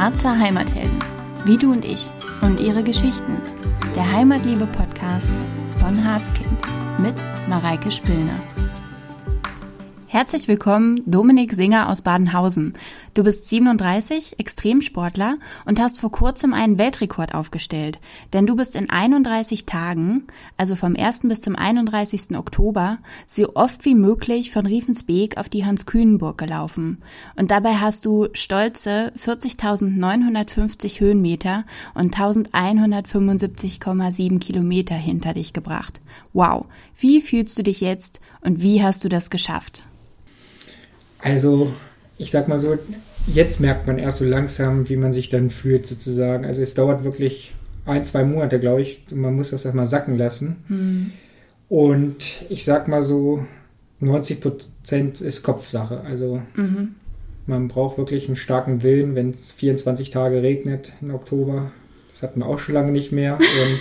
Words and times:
Harzer 0.00 0.38
Heimathelden, 0.38 0.98
wie 1.44 1.58
du 1.58 1.72
und 1.72 1.84
ich 1.84 2.06
und 2.40 2.58
ihre 2.58 2.82
Geschichten. 2.82 3.36
Der 3.94 4.10
Heimatliebe-Podcast 4.10 5.30
von 5.78 6.02
Harzkind 6.02 6.48
mit 6.96 7.22
Mareike 7.50 7.90
Spillner. 7.90 8.40
Herzlich 10.06 10.48
willkommen, 10.48 11.02
Dominik 11.04 11.52
Singer 11.52 11.90
aus 11.90 12.00
Badenhausen. 12.00 12.78
Du 13.20 13.24
bist 13.24 13.50
37, 13.50 14.38
Extremsportler 14.38 15.36
und 15.66 15.78
hast 15.78 16.00
vor 16.00 16.10
kurzem 16.10 16.54
einen 16.54 16.78
Weltrekord 16.78 17.34
aufgestellt. 17.34 18.00
Denn 18.32 18.46
du 18.46 18.56
bist 18.56 18.74
in 18.74 18.88
31 18.88 19.66
Tagen, 19.66 20.26
also 20.56 20.74
vom 20.74 20.96
1. 20.96 21.20
bis 21.24 21.42
zum 21.42 21.54
31. 21.54 22.34
Oktober, 22.34 22.96
so 23.26 23.54
oft 23.56 23.84
wie 23.84 23.94
möglich 23.94 24.52
von 24.52 24.64
Riefensbeek 24.64 25.36
auf 25.36 25.50
die 25.50 25.66
Hans-Kühnenburg 25.66 26.38
gelaufen. 26.38 27.02
Und 27.36 27.50
dabei 27.50 27.74
hast 27.74 28.06
du 28.06 28.28
stolze 28.32 29.12
40.950 29.18 31.00
Höhenmeter 31.00 31.66
und 31.92 32.16
1175,7 32.16 34.38
Kilometer 34.38 34.94
hinter 34.94 35.34
dich 35.34 35.52
gebracht. 35.52 36.00
Wow! 36.32 36.64
Wie 36.96 37.20
fühlst 37.20 37.58
du 37.58 37.62
dich 37.62 37.82
jetzt 37.82 38.22
und 38.40 38.62
wie 38.62 38.82
hast 38.82 39.04
du 39.04 39.10
das 39.10 39.28
geschafft? 39.28 39.82
Also, 41.18 41.70
ich 42.16 42.30
sag 42.30 42.48
mal 42.48 42.58
so, 42.58 42.78
jetzt 43.26 43.60
merkt 43.60 43.86
man 43.86 43.98
erst 43.98 44.18
so 44.18 44.24
langsam, 44.24 44.88
wie 44.88 44.96
man 44.96 45.12
sich 45.12 45.28
dann 45.28 45.50
fühlt, 45.50 45.86
sozusagen. 45.86 46.44
Also, 46.44 46.62
es 46.62 46.74
dauert 46.74 47.04
wirklich 47.04 47.54
ein, 47.86 48.04
zwei 48.04 48.24
Monate, 48.24 48.60
glaube 48.60 48.82
ich. 48.82 49.04
Man 49.14 49.34
muss 49.34 49.50
das 49.50 49.64
erstmal 49.64 49.86
sacken 49.86 50.16
lassen. 50.18 50.56
Mhm. 50.68 51.12
Und 51.68 52.42
ich 52.48 52.64
sag 52.64 52.88
mal 52.88 53.02
so, 53.02 53.44
90 54.00 54.40
Prozent 54.40 55.20
ist 55.20 55.42
Kopfsache. 55.42 56.00
Also, 56.00 56.42
mhm. 56.56 56.94
man 57.46 57.68
braucht 57.68 57.98
wirklich 57.98 58.26
einen 58.26 58.36
starken 58.36 58.82
Willen, 58.82 59.14
wenn 59.14 59.30
es 59.30 59.52
24 59.52 60.10
Tage 60.10 60.42
regnet 60.42 60.92
im 61.00 61.14
Oktober. 61.14 61.70
Das 62.12 62.22
hatten 62.22 62.40
wir 62.40 62.46
auch 62.46 62.58
schon 62.58 62.74
lange 62.74 62.92
nicht 62.92 63.12
mehr. 63.12 63.36
Und 63.36 63.80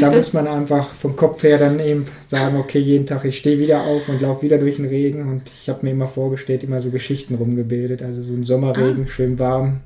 da 0.00 0.10
muss 0.10 0.32
man 0.32 0.46
einfach 0.46 0.88
vom 0.90 1.16
Kopf 1.16 1.42
her 1.42 1.58
dann 1.58 1.80
eben 1.80 2.06
sagen, 2.26 2.56
okay, 2.56 2.78
jeden 2.78 3.06
Tag, 3.06 3.24
ich 3.24 3.38
stehe 3.38 3.58
wieder 3.58 3.82
auf 3.82 4.08
und 4.08 4.20
laufe 4.20 4.42
wieder 4.42 4.58
durch 4.58 4.76
den 4.76 4.86
Regen. 4.86 5.28
Und 5.28 5.42
ich 5.60 5.68
habe 5.68 5.84
mir 5.84 5.92
immer 5.92 6.08
vorgestellt, 6.08 6.62
immer 6.62 6.80
so 6.80 6.90
Geschichten 6.90 7.34
rumgebildet. 7.34 8.02
Also 8.02 8.22
so 8.22 8.34
ein 8.34 8.44
Sommerregen, 8.44 9.04
ah. 9.04 9.08
schön 9.08 9.38
warm. 9.38 9.80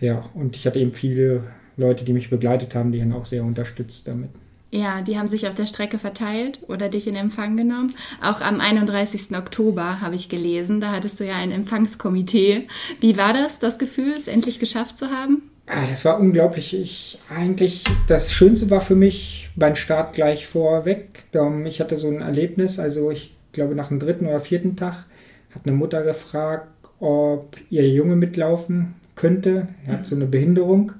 Ja, 0.00 0.24
und 0.34 0.56
ich 0.56 0.66
hatte 0.66 0.78
eben 0.78 0.92
viele 0.92 1.44
Leute, 1.76 2.04
die 2.04 2.12
mich 2.12 2.30
begleitet 2.30 2.74
haben, 2.74 2.92
die 2.92 3.00
haben 3.00 3.12
auch 3.12 3.24
sehr 3.24 3.44
unterstützt 3.44 4.08
damit. 4.08 4.30
Ja, 4.72 5.00
die 5.00 5.16
haben 5.16 5.28
sich 5.28 5.46
auf 5.46 5.54
der 5.54 5.66
Strecke 5.66 5.98
verteilt 5.98 6.58
oder 6.66 6.88
dich 6.88 7.06
in 7.06 7.14
Empfang 7.14 7.56
genommen. 7.56 7.94
Auch 8.20 8.40
am 8.40 8.60
31. 8.60 9.36
Oktober 9.36 10.00
habe 10.00 10.16
ich 10.16 10.28
gelesen, 10.28 10.80
da 10.80 10.90
hattest 10.90 11.20
du 11.20 11.24
ja 11.24 11.36
ein 11.36 11.52
Empfangskomitee. 11.52 12.66
Wie 13.00 13.16
war 13.16 13.32
das, 13.32 13.58
das 13.58 13.78
Gefühl, 13.78 14.12
es 14.12 14.26
endlich 14.26 14.58
geschafft 14.58 14.98
zu 14.98 15.10
haben? 15.10 15.42
Ah, 15.66 15.84
das 15.90 16.04
war 16.04 16.20
unglaublich. 16.20 16.74
Ich 16.74 17.18
eigentlich 17.28 17.84
das 18.06 18.32
Schönste 18.32 18.70
war 18.70 18.80
für 18.80 18.94
mich 18.94 19.50
beim 19.56 19.74
Start 19.74 20.14
gleich 20.14 20.46
vorweg. 20.46 21.24
Ich 21.64 21.80
hatte 21.80 21.96
so 21.96 22.08
ein 22.08 22.20
Erlebnis, 22.20 22.78
also 22.78 23.10
ich 23.10 23.34
glaube 23.52 23.74
nach 23.74 23.88
dem 23.88 23.98
dritten 23.98 24.26
oder 24.26 24.40
vierten 24.40 24.76
Tag 24.76 25.06
hat 25.54 25.62
eine 25.64 25.74
Mutter 25.74 26.02
gefragt, 26.02 26.68
ob 27.00 27.56
ihr 27.70 27.88
Junge 27.88 28.14
mitlaufen 28.14 28.94
könnte. 29.16 29.68
Er 29.86 29.94
hat 29.94 30.06
so 30.06 30.14
eine 30.14 30.26
Behinderung. 30.26 30.92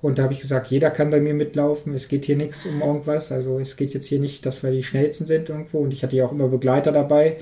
Und 0.00 0.18
da 0.18 0.24
habe 0.24 0.32
ich 0.32 0.40
gesagt, 0.40 0.68
jeder 0.68 0.90
kann 0.90 1.10
bei 1.10 1.20
mir 1.20 1.34
mitlaufen. 1.34 1.92
Es 1.92 2.08
geht 2.08 2.24
hier 2.24 2.36
nichts 2.36 2.66
um 2.66 2.80
irgendwas. 2.80 3.32
Also 3.32 3.58
es 3.58 3.76
geht 3.76 3.92
jetzt 3.94 4.06
hier 4.06 4.20
nicht, 4.20 4.46
dass 4.46 4.62
wir 4.62 4.70
die 4.70 4.84
schnellsten 4.84 5.26
sind 5.26 5.48
irgendwo. 5.48 5.78
Und 5.78 5.92
ich 5.92 6.02
hatte 6.02 6.16
ja 6.16 6.24
auch 6.24 6.32
immer 6.32 6.48
Begleiter 6.48 6.92
dabei 6.92 7.36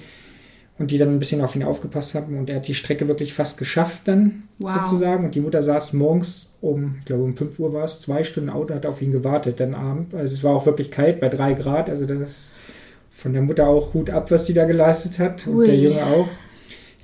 und 0.78 0.90
die 0.90 0.98
dann 0.98 1.08
ein 1.08 1.18
bisschen 1.18 1.40
auf 1.40 1.56
ihn 1.56 1.62
aufgepasst 1.62 2.14
haben 2.14 2.38
und 2.38 2.50
er 2.50 2.56
hat 2.56 2.68
die 2.68 2.74
Strecke 2.74 3.08
wirklich 3.08 3.32
fast 3.32 3.56
geschafft 3.56 4.02
dann 4.04 4.44
wow. 4.58 4.74
sozusagen 4.74 5.24
und 5.24 5.34
die 5.34 5.40
Mutter 5.40 5.62
saß 5.62 5.94
morgens 5.94 6.54
um, 6.60 6.96
ich 6.98 7.06
glaube 7.06 7.24
um 7.24 7.36
5 7.36 7.58
Uhr 7.58 7.72
war 7.72 7.84
es, 7.84 8.00
zwei 8.00 8.24
Stunden 8.24 8.50
Auto 8.50 8.74
hat 8.74 8.86
auf 8.86 9.00
ihn 9.00 9.12
gewartet 9.12 9.60
dann 9.60 9.74
Abend. 9.74 10.14
Also 10.14 10.34
es 10.34 10.44
war 10.44 10.54
auch 10.54 10.66
wirklich 10.66 10.90
kalt 10.90 11.20
bei 11.20 11.28
drei 11.28 11.54
Grad, 11.54 11.88
also 11.88 12.04
das 12.04 12.20
ist 12.20 12.50
von 13.10 13.32
der 13.32 13.42
Mutter 13.42 13.66
auch 13.66 13.94
Hut 13.94 14.10
ab, 14.10 14.30
was 14.30 14.44
die 14.44 14.52
da 14.52 14.64
geleistet 14.66 15.18
hat 15.18 15.46
und 15.46 15.56
Ui. 15.56 15.66
der 15.66 15.78
Junge 15.78 16.04
auch. 16.04 16.28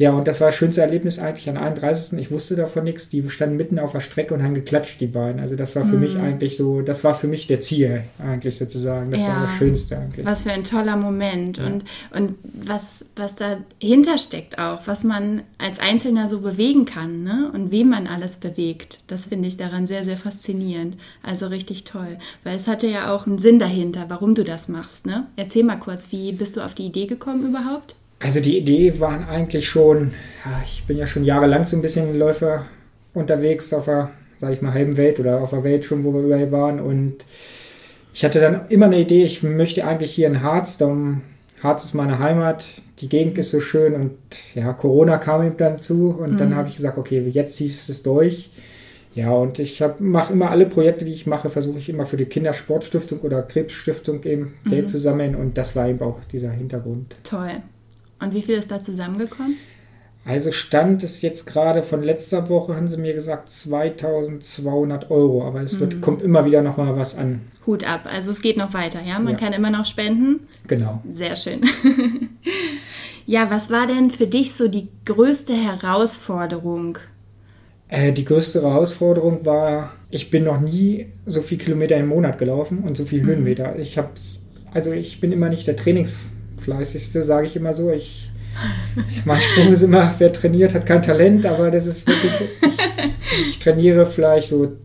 Ja, 0.03 0.11
und 0.11 0.27
das 0.27 0.41
war 0.41 0.49
das 0.49 0.57
schönste 0.57 0.81
Erlebnis 0.81 1.21
eigentlich 1.21 1.49
am 1.49 1.57
31. 1.57 2.19
Ich 2.19 2.33
wusste 2.33 2.57
davon 2.57 2.83
nichts. 2.83 3.09
Die 3.09 3.31
standen 3.31 3.57
mitten 3.57 3.79
auf 3.79 3.93
der 3.93 4.01
Strecke 4.01 4.35
und 4.35 4.43
haben 4.43 4.53
geklatscht, 4.53 5.01
die 5.01 5.07
beiden. 5.07 5.41
Also 5.41 5.55
das 5.55 5.77
war 5.77 5.85
für 5.85 5.97
mm. 5.97 6.01
mich 6.01 6.17
eigentlich 6.17 6.57
so, 6.57 6.83
das 6.83 7.05
war 7.05 7.15
für 7.15 7.29
mich 7.29 7.47
der 7.47 7.61
Ziel 7.61 8.03
eigentlich 8.19 8.59
sozusagen. 8.59 9.13
Das 9.13 9.21
ja, 9.21 9.29
war 9.29 9.43
das 9.43 9.53
Schönste 9.53 9.97
eigentlich. 9.97 10.27
Was 10.27 10.43
für 10.43 10.51
ein 10.51 10.65
toller 10.65 10.97
Moment. 10.97 11.59
Ja. 11.59 11.67
Und, 11.67 11.85
und 12.17 12.35
was, 12.43 13.05
was 13.15 13.37
dahinter 13.37 14.19
steckt 14.19 14.59
auch, 14.59 14.89
was 14.89 15.05
man 15.05 15.43
als 15.59 15.79
Einzelner 15.79 16.27
so 16.27 16.41
bewegen 16.41 16.85
kann, 16.85 17.23
ne? 17.23 17.53
Und 17.55 17.71
wem 17.71 17.91
man 17.91 18.09
alles 18.09 18.39
bewegt. 18.39 18.99
Das 19.07 19.27
finde 19.27 19.47
ich 19.47 19.57
daran 19.57 19.87
sehr, 19.87 20.03
sehr 20.03 20.17
faszinierend. 20.17 20.97
Also 21.23 21.47
richtig 21.47 21.85
toll. 21.85 22.19
Weil 22.43 22.57
es 22.57 22.67
hatte 22.67 22.89
ja 22.89 23.15
auch 23.15 23.29
einen 23.29 23.39
Sinn 23.39 23.61
dahinter, 23.61 24.07
warum 24.09 24.35
du 24.35 24.43
das 24.43 24.67
machst, 24.67 25.07
ne? 25.07 25.29
Erzähl 25.37 25.63
mal 25.63 25.77
kurz, 25.77 26.11
wie 26.11 26.33
bist 26.33 26.57
du 26.57 26.61
auf 26.61 26.75
die 26.75 26.87
Idee 26.87 27.07
gekommen 27.07 27.47
überhaupt? 27.49 27.95
Also 28.23 28.41
die 28.41 28.59
Idee 28.59 29.01
waren 29.01 29.25
eigentlich 29.29 29.69
schon, 29.69 30.13
ja, 30.45 30.63
ich 30.65 30.85
bin 30.87 30.97
ja 30.97 31.07
schon 31.07 31.25
jahrelang 31.25 31.65
so 31.65 31.77
ein 31.77 31.83
bisschen 31.83 32.19
Läufer 32.19 32.67
unterwegs 33.15 33.73
auf 33.73 33.87
der, 33.87 34.11
sag 34.37 34.53
ich 34.53 34.63
mal, 34.63 34.73
halben 34.73 34.97
Welt 34.97 35.19
oder 35.19 35.41
auf 35.41 35.51
der 35.51 35.65
Welt 35.65 35.85
schon, 35.85 36.05
wo 36.05 36.13
wir 36.13 36.21
überall 36.21 36.53
waren. 36.53 36.81
Und 36.81 37.25
ich 38.15 38.25
hatte 38.25 38.41
dann 38.41 38.67
immer 38.69 38.87
eine 38.87 39.01
Idee, 39.01 39.25
ich 39.25 39.43
möchte 39.43 39.85
eigentlich 39.85 40.13
hier 40.13 40.29
in 40.29 40.43
Harz, 40.43 40.79
darum 40.79 41.23
Harz 41.63 41.85
ist 41.85 41.95
meine 41.95 42.19
Heimat, 42.19 42.65
die 42.99 43.09
Gegend 43.09 43.39
ist 43.39 43.51
so 43.51 43.61
schön 43.61 43.95
und 43.95 44.13
ja, 44.55 44.73
Corona 44.73 45.19
kam 45.19 45.45
ihm 45.45 45.57
dann 45.57 45.81
zu 45.81 46.11
und 46.11 46.35
mhm. 46.35 46.39
dann 46.39 46.57
habe 46.57 46.69
ich 46.69 46.77
gesagt, 46.77 46.99
okay, 46.99 47.21
jetzt 47.27 47.57
ziehst 47.57 47.89
du 47.89 47.93
es 47.93 48.03
durch. 48.03 48.51
Ja, 49.15 49.33
und 49.33 49.59
ich 49.59 49.83
mache 49.99 50.33
immer 50.33 50.51
alle 50.51 50.65
Projekte, 50.65 51.05
die 51.05 51.13
ich 51.13 51.27
mache, 51.27 51.51
versuche 51.51 51.79
ich 51.79 51.91
immer 51.91 52.07
für 52.07 52.17
die 52.17 52.25
Kindersportstiftung 52.25 53.21
oder 53.21 53.43
Krebsstiftung 53.43 54.23
eben 54.25 54.55
mhm. 54.65 54.71
Geld 54.71 54.89
zu 54.89 54.99
sammeln 54.99 55.35
und 55.35 55.59
das 55.59 55.77
war 55.77 55.89
eben 55.89 56.01
auch 56.01 56.21
dieser 56.25 56.51
Hintergrund. 56.51 57.15
Toll. 57.23 57.51
Und 58.23 58.35
wie 58.35 58.43
viel 58.43 58.55
ist 58.55 58.71
da 58.71 58.81
zusammengekommen? 58.81 59.57
Also 60.25 60.53
Stand 60.53 61.03
ist 61.03 61.21
jetzt 61.23 61.47
gerade 61.47 61.83
von 61.83 62.03
letzter 62.03 62.49
Woche, 62.49 62.77
haben 62.77 62.87
sie 62.87 62.97
mir 62.97 63.13
gesagt, 63.13 63.51
2200 63.51 65.11
Euro. 65.11 65.45
Aber 65.45 65.61
es 65.61 65.81
wird, 65.81 65.97
mhm. 65.97 66.01
kommt 66.01 66.23
immer 66.23 66.45
wieder 66.45 66.63
noch 66.63 66.77
mal 66.77 66.97
was 66.97 67.17
an. 67.17 67.41
Hut 67.67 67.85
ab. 67.85 68.09
Also 68.11 68.31
es 68.31 68.41
geht 68.41 68.57
noch 68.57 68.73
weiter, 68.73 69.03
ja? 69.03 69.19
Man 69.19 69.33
ja. 69.33 69.39
kann 69.39 69.53
immer 69.53 69.71
noch 69.71 69.85
spenden. 69.85 70.47
Genau. 70.69 71.03
Sehr 71.11 71.35
schön. 71.35 71.63
ja, 73.27 73.51
was 73.51 73.71
war 73.71 73.87
denn 73.89 74.11
für 74.11 74.29
dich 74.29 74.55
so 74.55 74.69
die 74.69 74.89
größte 75.05 75.55
Herausforderung? 75.55 76.99
Äh, 77.89 78.13
die 78.13 78.25
größte 78.25 78.63
Herausforderung 78.63 79.45
war, 79.45 79.93
ich 80.11 80.31
bin 80.31 80.45
noch 80.45 80.61
nie 80.61 81.09
so 81.27 81.43
viel 81.43 81.59
Kilometer 81.59 81.97
im 81.97 82.09
Monat 82.09 82.39
gelaufen 82.39 82.85
und 82.85 82.97
so 82.97 83.05
viel 83.05 83.23
mhm. 83.23 83.27
Höhenmeter. 83.27 83.77
Ich 83.79 83.99
habe, 83.99 84.11
also 84.73 84.93
ich 84.93 85.21
bin 85.21 85.33
immer 85.33 85.49
nicht 85.49 85.67
der 85.67 85.77
Trainings 85.77 86.17
fleißigste, 86.63 87.23
sage 87.23 87.47
ich 87.47 87.57
immer 87.57 87.75
so. 87.75 87.91
Ich, 87.91 88.31
mein 89.25 89.41
Sprung 89.41 89.73
ist 89.73 89.83
immer, 89.83 90.15
wer 90.19 90.33
trainiert, 90.33 90.75
hat 90.75 90.87
kein 90.87 91.03
Talent, 91.03 91.47
aber 91.47 91.71
das 91.71 91.87
ist 91.87 92.07
wirklich, 92.07 92.33
ich, 92.63 93.49
ich 93.51 93.59
trainiere 93.59 94.07
vielleicht 94.07 94.49
so 94.49 94.77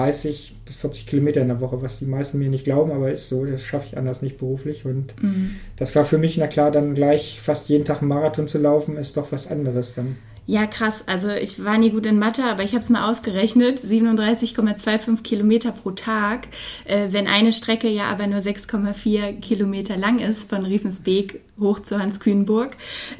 30 0.00 0.54
bis 0.64 0.76
40 0.76 1.06
Kilometer 1.06 1.42
in 1.42 1.48
der 1.48 1.60
Woche, 1.60 1.82
was 1.82 1.98
die 1.98 2.06
meisten 2.06 2.38
mir 2.38 2.48
nicht 2.48 2.64
glauben, 2.64 2.90
aber 2.90 3.10
ist 3.10 3.28
so, 3.28 3.44
das 3.44 3.62
schaffe 3.62 3.88
ich 3.88 3.98
anders 3.98 4.22
nicht 4.22 4.38
beruflich. 4.38 4.86
Und 4.86 5.14
mhm. 5.22 5.56
das 5.76 5.94
war 5.94 6.04
für 6.04 6.16
mich, 6.16 6.36
na 6.38 6.46
klar, 6.46 6.70
dann 6.70 6.94
gleich 6.94 7.40
fast 7.40 7.68
jeden 7.68 7.84
Tag 7.84 8.00
einen 8.00 8.08
Marathon 8.08 8.48
zu 8.48 8.58
laufen, 8.58 8.96
ist 8.96 9.16
doch 9.16 9.30
was 9.30 9.50
anderes 9.50 9.94
dann. 9.94 10.16
Ja, 10.46 10.66
krass. 10.66 11.04
Also 11.06 11.28
ich 11.30 11.64
war 11.64 11.78
nie 11.78 11.90
gut 11.90 12.06
in 12.06 12.18
Mathe, 12.18 12.44
aber 12.44 12.64
ich 12.64 12.72
habe 12.72 12.80
es 12.80 12.90
mal 12.90 13.08
ausgerechnet. 13.08 13.78
37,25 13.78 15.22
Kilometer 15.22 15.70
pro 15.70 15.92
Tag. 15.92 16.48
Äh, 16.86 17.08
wenn 17.10 17.28
eine 17.28 17.52
Strecke 17.52 17.88
ja 17.88 18.04
aber 18.04 18.26
nur 18.26 18.40
6,4 18.40 19.38
Kilometer 19.38 19.96
lang 19.96 20.18
ist, 20.18 20.48
von 20.48 20.64
Riefensbeek 20.64 21.40
hoch 21.60 21.80
zu 21.80 22.00
Hans 22.00 22.20
Kühnburg. 22.20 22.72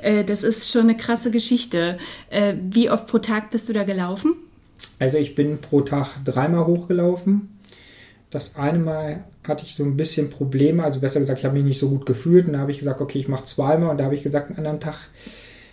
Äh, 0.03 0.25
das 0.25 0.43
ist 0.43 0.73
schon 0.73 0.83
eine 0.83 0.97
krasse 0.97 1.31
Geschichte. 1.31 1.99
Äh, 2.31 2.55
wie 2.69 2.91
oft 2.91 3.07
pro 3.07 3.19
Tag 3.19 3.51
bist 3.51 3.69
du 3.69 3.75
da 3.75 3.85
gelaufen? 3.85 4.35
Also 4.99 5.19
ich 5.19 5.35
bin 5.35 5.59
pro 5.59 5.81
Tag 5.81 6.25
dreimal 6.25 6.67
hochgelaufen. 6.67 7.59
Das 8.31 8.57
eine 8.57 8.79
Mal 8.79 9.25
hatte 9.47 9.65
ich 9.65 9.75
so 9.75 9.85
ein 9.85 9.97
bisschen 9.97 10.31
Probleme, 10.31 10.85
also 10.85 11.01
besser 11.01 11.19
gesagt, 11.19 11.41
ich 11.41 11.45
habe 11.45 11.57
mich 11.57 11.65
nicht 11.65 11.79
so 11.79 11.89
gut 11.89 12.07
gefühlt. 12.07 12.47
Und 12.47 12.53
da 12.53 12.61
habe 12.61 12.71
ich 12.71 12.79
gesagt, 12.79 13.01
okay, 13.01 13.19
ich 13.19 13.29
mache 13.29 13.45
zweimal. 13.45 13.91
Und 13.91 13.99
da 13.99 14.05
habe 14.05 14.15
ich 14.15 14.23
gesagt, 14.23 14.49
einen 14.49 14.59
anderen 14.59 14.81
Tag 14.81 15.09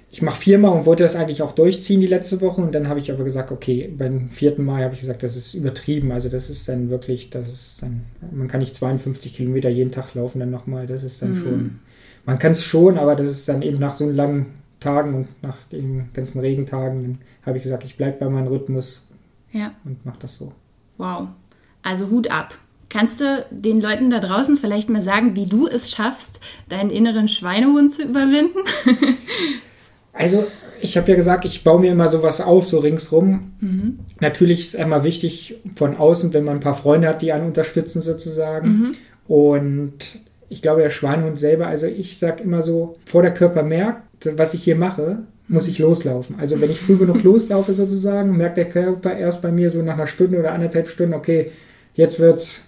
ich 0.09 0.21
mache 0.21 0.39
viermal 0.39 0.71
und 0.71 0.85
wollte 0.85 1.03
das 1.03 1.15
eigentlich 1.15 1.41
auch 1.41 1.51
durchziehen 1.51 1.99
die 1.99 2.07
letzte 2.07 2.39
Woche 2.41 2.61
und 2.61 2.73
dann 2.73 2.87
habe 2.87 2.99
ich 2.99 3.11
aber 3.11 3.23
gesagt, 3.23 3.51
okay, 3.51 3.93
beim 3.95 4.29
vierten 4.29 4.63
Mal 4.63 4.83
habe 4.83 4.93
ich 4.93 5.01
gesagt, 5.01 5.21
das 5.21 5.35
ist 5.35 5.53
übertrieben. 5.53 6.11
Also 6.11 6.29
das 6.29 6.49
ist 6.49 6.69
dann 6.69 6.89
wirklich, 6.89 7.29
das 7.29 7.47
ist 7.49 7.81
dann, 7.81 8.03
man 8.31 8.47
kann 8.47 8.61
nicht 8.61 8.73
52 8.73 9.33
Kilometer 9.33 9.69
jeden 9.69 9.91
Tag 9.91 10.13
laufen 10.15 10.39
dann 10.39 10.49
nochmal. 10.49 10.87
Das 10.87 11.03
ist 11.03 11.21
dann 11.21 11.31
mhm. 11.31 11.35
schon, 11.35 11.79
man 12.25 12.39
kann 12.39 12.53
es 12.53 12.63
schon, 12.63 12.97
aber 12.97 13.15
das 13.15 13.29
ist 13.29 13.49
dann 13.49 13.61
eben 13.61 13.79
nach 13.79 13.95
so 13.95 14.09
langen 14.09 14.45
Tagen 14.79 15.13
und 15.13 15.27
nach 15.43 15.63
den 15.63 16.09
ganzen 16.13 16.39
Regentagen, 16.39 17.01
dann 17.01 17.17
habe 17.45 17.57
ich 17.57 17.63
gesagt, 17.63 17.83
ich 17.83 17.97
bleibe 17.97 18.19
bei 18.19 18.29
meinem 18.29 18.47
Rhythmus 18.47 19.07
ja. 19.51 19.73
und 19.85 20.05
mache 20.05 20.19
das 20.19 20.35
so. 20.35 20.53
Wow. 20.97 21.29
Also 21.83 22.09
Hut 22.09 22.31
ab. 22.31 22.57
Kannst 22.89 23.19
du 23.19 23.45
den 23.51 23.81
Leuten 23.81 24.09
da 24.09 24.19
draußen 24.19 24.55
vielleicht 24.55 24.89
mal 24.89 25.01
sagen, 25.01 25.35
wie 25.35 25.45
du 25.45 25.67
es 25.67 25.91
schaffst, 25.91 26.39
deinen 26.69 26.89
inneren 26.89 27.27
Schweinehund 27.27 27.91
zu 27.91 28.03
überwinden? 28.03 28.59
Also 30.17 30.47
ich 30.81 30.97
habe 30.97 31.11
ja 31.11 31.15
gesagt, 31.15 31.45
ich 31.45 31.63
baue 31.63 31.79
mir 31.79 31.91
immer 31.91 32.09
sowas 32.09 32.41
auf, 32.41 32.67
so 32.67 32.79
ringsrum. 32.79 33.53
Mhm. 33.59 33.99
Natürlich 34.19 34.59
ist 34.59 34.73
es 34.75 34.81
immer 34.81 35.03
wichtig 35.03 35.55
von 35.75 35.95
außen, 35.95 36.33
wenn 36.33 36.43
man 36.43 36.55
ein 36.55 36.61
paar 36.61 36.73
Freunde 36.73 37.07
hat, 37.07 37.21
die 37.21 37.31
einen 37.31 37.45
unterstützen 37.45 38.01
sozusagen. 38.01 38.67
Mhm. 38.67 38.95
Und 39.27 40.19
ich 40.49 40.61
glaube, 40.61 40.81
der 40.81 40.89
Schweinehund 40.89 41.37
selber, 41.37 41.67
also 41.67 41.87
ich 41.87 42.17
sage 42.17 42.43
immer 42.43 42.63
so, 42.63 42.97
vor 43.05 43.21
der 43.21 43.33
Körper 43.33 43.63
merkt, 43.63 44.06
was 44.23 44.53
ich 44.53 44.63
hier 44.63 44.75
mache, 44.75 45.19
muss 45.47 45.67
ich 45.67 45.79
loslaufen. 45.79 46.37
Also 46.39 46.59
wenn 46.59 46.71
ich 46.71 46.79
früh 46.79 46.97
genug 46.97 47.23
loslaufe 47.23 47.73
sozusagen, 47.73 48.35
merkt 48.35 48.57
der 48.57 48.69
Körper 48.69 49.15
erst 49.15 49.41
bei 49.41 49.51
mir 49.51 49.69
so 49.69 49.81
nach 49.81 49.93
einer 49.93 50.07
Stunde 50.07 50.39
oder 50.39 50.51
anderthalb 50.51 50.89
Stunden, 50.89 51.13
okay, 51.13 51.51
jetzt 51.93 52.19
wird's 52.19 52.61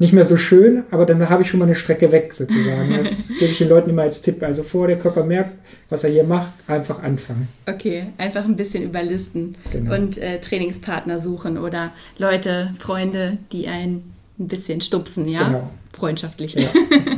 nicht 0.00 0.14
mehr 0.14 0.24
so 0.24 0.38
schön, 0.38 0.84
aber 0.90 1.04
dann 1.04 1.28
habe 1.28 1.42
ich 1.42 1.50
schon 1.50 1.58
mal 1.58 1.66
eine 1.66 1.74
Strecke 1.74 2.10
weg 2.10 2.32
sozusagen. 2.32 2.96
Das 2.96 3.28
gebe 3.38 3.52
ich 3.52 3.58
den 3.58 3.68
Leuten 3.68 3.90
immer 3.90 4.02
als 4.02 4.22
Tipp. 4.22 4.42
Also 4.42 4.62
vor 4.62 4.86
der 4.86 4.98
Körper 4.98 5.24
merkt, 5.24 5.52
was 5.90 6.04
er 6.04 6.10
hier 6.10 6.24
macht, 6.24 6.52
einfach 6.66 7.02
anfangen. 7.02 7.48
Okay, 7.66 8.04
einfach 8.16 8.44
ein 8.46 8.56
bisschen 8.56 8.82
überlisten 8.82 9.56
genau. 9.70 9.94
und 9.94 10.16
äh, 10.16 10.40
Trainingspartner 10.40 11.20
suchen 11.20 11.58
oder 11.58 11.92
Leute, 12.16 12.72
Freunde, 12.78 13.36
die 13.52 13.68
einen 13.68 14.14
ein 14.38 14.48
bisschen 14.48 14.80
stupsen, 14.80 15.28
ja? 15.28 15.46
Genau. 15.48 15.70
Freundschaftlich. 15.92 16.54
Ja. 16.54 16.70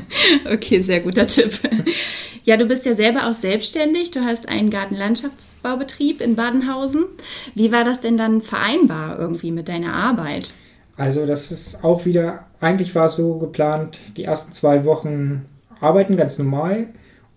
okay, 0.53 0.81
sehr 0.81 1.01
guter 1.01 1.29
Tipp. 1.29 1.53
Ja, 2.45 2.57
du 2.57 2.67
bist 2.67 2.85
ja 2.85 2.95
selber 2.95 3.29
auch 3.29 3.35
selbstständig. 3.35 4.11
Du 4.11 4.21
hast 4.21 4.49
einen 4.49 4.71
Gartenlandschaftsbaubetrieb 4.71 6.21
in 6.21 6.35
Badenhausen. 6.35 7.05
Wie 7.55 7.71
war 7.71 7.85
das 7.85 8.01
denn 8.01 8.17
dann 8.17 8.43
vereinbar 8.43 9.19
irgendwie 9.19 9.53
mit 9.53 9.69
deiner 9.69 9.95
Arbeit? 9.95 10.51
Also 10.97 11.25
das 11.25 11.53
ist 11.53 11.85
auch 11.85 12.05
wieder, 12.05 12.47
eigentlich 12.61 12.95
war 12.95 13.07
es 13.07 13.17
so 13.17 13.39
geplant, 13.39 13.99
die 14.17 14.25
ersten 14.25 14.53
zwei 14.53 14.85
Wochen 14.85 15.47
arbeiten 15.81 16.17
ganz 16.17 16.39
normal 16.39 16.89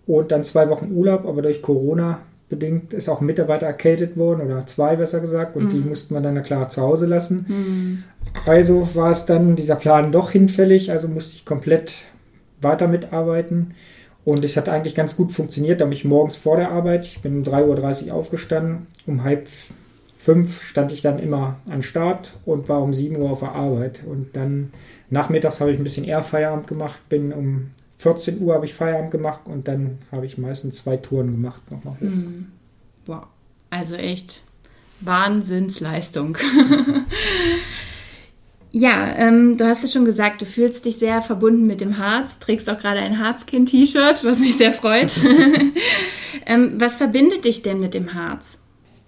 und 0.06 0.30
dann 0.30 0.44
zwei 0.44 0.68
Wochen 0.68 0.92
Urlaub, 0.92 1.26
aber 1.26 1.42
durch 1.42 1.62
Corona 1.62 2.20
bedingt 2.48 2.92
ist 2.92 3.08
auch 3.08 3.20
ein 3.20 3.26
Mitarbeiter 3.26 3.66
erkältet 3.66 4.16
worden 4.16 4.42
oder 4.42 4.66
zwei 4.66 4.96
besser 4.96 5.20
gesagt 5.20 5.56
und 5.56 5.64
mhm. 5.64 5.68
die 5.70 5.88
mussten 5.88 6.14
wir 6.14 6.20
dann 6.20 6.40
klar 6.42 6.68
zu 6.68 6.82
Hause 6.82 7.06
lassen. 7.06 7.46
Mhm. 7.48 8.04
Also 8.44 8.94
war 8.94 9.10
es 9.10 9.24
dann 9.24 9.56
dieser 9.56 9.76
Plan 9.76 10.12
doch 10.12 10.30
hinfällig, 10.30 10.90
also 10.90 11.08
musste 11.08 11.36
ich 11.36 11.44
komplett 11.44 12.02
weiter 12.60 12.88
mitarbeiten 12.88 13.74
und 14.26 14.44
es 14.44 14.56
hat 14.56 14.68
eigentlich 14.68 14.96
ganz 14.96 15.16
gut 15.16 15.30
funktioniert, 15.30 15.80
da 15.80 15.84
bin 15.84 15.92
ich 15.92 16.04
morgens 16.04 16.34
vor 16.34 16.56
der 16.56 16.72
Arbeit, 16.72 17.06
ich 17.06 17.20
bin 17.20 17.38
um 17.38 17.42
3.30 17.44 18.08
Uhr 18.08 18.14
aufgestanden, 18.14 18.88
um 19.06 19.22
halb 19.22 19.48
fünf 20.18 20.64
stand 20.64 20.90
ich 20.90 21.00
dann 21.00 21.20
immer 21.20 21.60
an 21.70 21.84
Start 21.84 22.34
und 22.44 22.68
war 22.68 22.82
um 22.82 22.92
sieben 22.92 23.16
Uhr 23.18 23.30
auf 23.30 23.38
der 23.38 23.52
Arbeit. 23.52 24.02
Und 24.04 24.34
dann 24.34 24.72
nachmittags 25.10 25.60
habe 25.60 25.70
ich 25.70 25.78
ein 25.78 25.84
bisschen 25.84 26.04
eher 26.04 26.24
Feierabend 26.24 26.66
gemacht, 26.66 27.08
bin 27.08 27.32
um 27.32 27.70
14 27.98 28.40
Uhr 28.40 28.54
habe 28.54 28.66
ich 28.66 28.74
Feierabend 28.74 29.12
gemacht 29.12 29.42
und 29.44 29.68
dann 29.68 29.98
habe 30.10 30.26
ich 30.26 30.38
meistens 30.38 30.78
zwei 30.78 30.96
Touren 30.96 31.30
gemacht 31.30 31.62
nochmal. 31.70 31.96
Mhm. 32.00 32.48
Wow. 33.06 33.28
Also 33.70 33.94
echt 33.94 34.42
Wahnsinnsleistung. 35.02 36.36
ja, 38.78 39.14
ähm, 39.16 39.56
du 39.56 39.66
hast 39.66 39.84
es 39.84 39.92
schon 39.94 40.04
gesagt, 40.04 40.42
du 40.42 40.44
fühlst 40.44 40.84
dich 40.84 40.96
sehr 40.96 41.22
verbunden 41.22 41.66
mit 41.66 41.80
dem 41.80 41.96
Harz, 41.96 42.40
trägst 42.40 42.68
auch 42.68 42.76
gerade 42.76 43.00
ein 43.00 43.18
Harzkind-T-Shirt, 43.18 44.22
was 44.22 44.38
mich 44.38 44.58
sehr 44.58 44.70
freut. 44.70 45.18
ähm, 46.46 46.74
was 46.78 46.96
verbindet 46.96 47.46
dich 47.46 47.62
denn 47.62 47.80
mit 47.80 47.94
dem 47.94 48.12
Harz? 48.12 48.58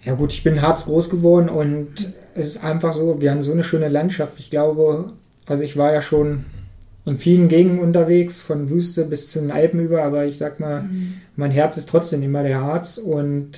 Ja 0.01 0.15
gut, 0.15 0.33
ich 0.33 0.41
bin 0.43 0.63
Harz 0.63 0.85
groß 0.85 1.11
geworden 1.11 1.49
und 1.49 2.11
es 2.33 2.47
ist 2.47 2.63
einfach 2.63 2.93
so, 2.93 3.21
wir 3.21 3.29
haben 3.29 3.43
so 3.43 3.51
eine 3.51 3.63
schöne 3.63 3.89
Landschaft. 3.89 4.39
Ich 4.39 4.49
glaube, 4.49 5.13
also 5.45 5.63
ich 5.63 5.77
war 5.77 5.93
ja 5.93 6.01
schon 6.01 6.45
in 7.05 7.19
vielen 7.19 7.47
Gegenden 7.47 7.79
unterwegs, 7.79 8.39
von 8.39 8.71
Wüste 8.71 9.05
bis 9.05 9.27
zu 9.27 9.39
den 9.39 9.51
Alpen 9.51 9.81
über, 9.81 10.01
aber 10.01 10.25
ich 10.25 10.37
sag 10.39 10.59
mal, 10.59 10.81
mhm. 10.81 11.21
mein 11.35 11.51
Herz 11.51 11.77
ist 11.77 11.89
trotzdem 11.89 12.23
immer 12.23 12.41
der 12.41 12.61
Harz 12.61 12.97
und 12.97 13.51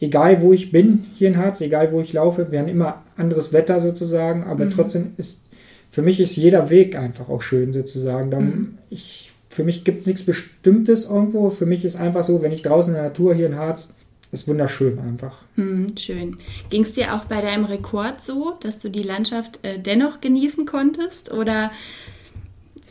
egal 0.00 0.42
wo 0.42 0.52
ich 0.52 0.70
bin 0.70 1.06
hier 1.12 1.26
in 1.26 1.38
Harz, 1.38 1.60
egal 1.60 1.90
wo 1.90 2.00
ich 2.00 2.12
laufe, 2.12 2.52
wir 2.52 2.60
haben 2.60 2.68
immer 2.68 3.02
anderes 3.20 3.52
Wetter 3.52 3.80
sozusagen, 3.80 4.44
aber 4.44 4.64
mhm. 4.64 4.70
trotzdem 4.70 5.12
ist, 5.16 5.48
für 5.90 6.02
mich 6.02 6.20
ist 6.20 6.36
jeder 6.36 6.70
Weg 6.70 6.96
einfach 6.96 7.28
auch 7.28 7.42
schön 7.42 7.72
sozusagen. 7.72 8.30
Dann, 8.30 8.44
mhm. 8.44 8.78
ich, 8.90 9.30
für 9.48 9.64
mich 9.64 9.84
gibt 9.84 10.00
es 10.00 10.06
nichts 10.06 10.22
Bestimmtes 10.22 11.04
irgendwo, 11.04 11.50
für 11.50 11.66
mich 11.66 11.84
ist 11.84 11.96
einfach 11.96 12.24
so, 12.24 12.42
wenn 12.42 12.52
ich 12.52 12.62
draußen 12.62 12.92
in 12.92 13.00
der 13.00 13.08
Natur 13.08 13.34
hier 13.34 13.46
in 13.46 13.56
Harz 13.56 13.90
ist 14.32 14.46
wunderschön 14.46 14.98
einfach. 15.00 15.38
Hm, 15.56 15.88
schön. 15.98 16.36
Ging 16.68 16.82
es 16.82 16.92
dir 16.92 17.14
auch 17.14 17.24
bei 17.24 17.40
deinem 17.40 17.64
Rekord 17.64 18.22
so, 18.22 18.54
dass 18.60 18.78
du 18.78 18.88
die 18.88 19.02
Landschaft 19.02 19.58
äh, 19.62 19.78
dennoch 19.78 20.20
genießen 20.20 20.66
konntest? 20.66 21.32
Oder 21.32 21.72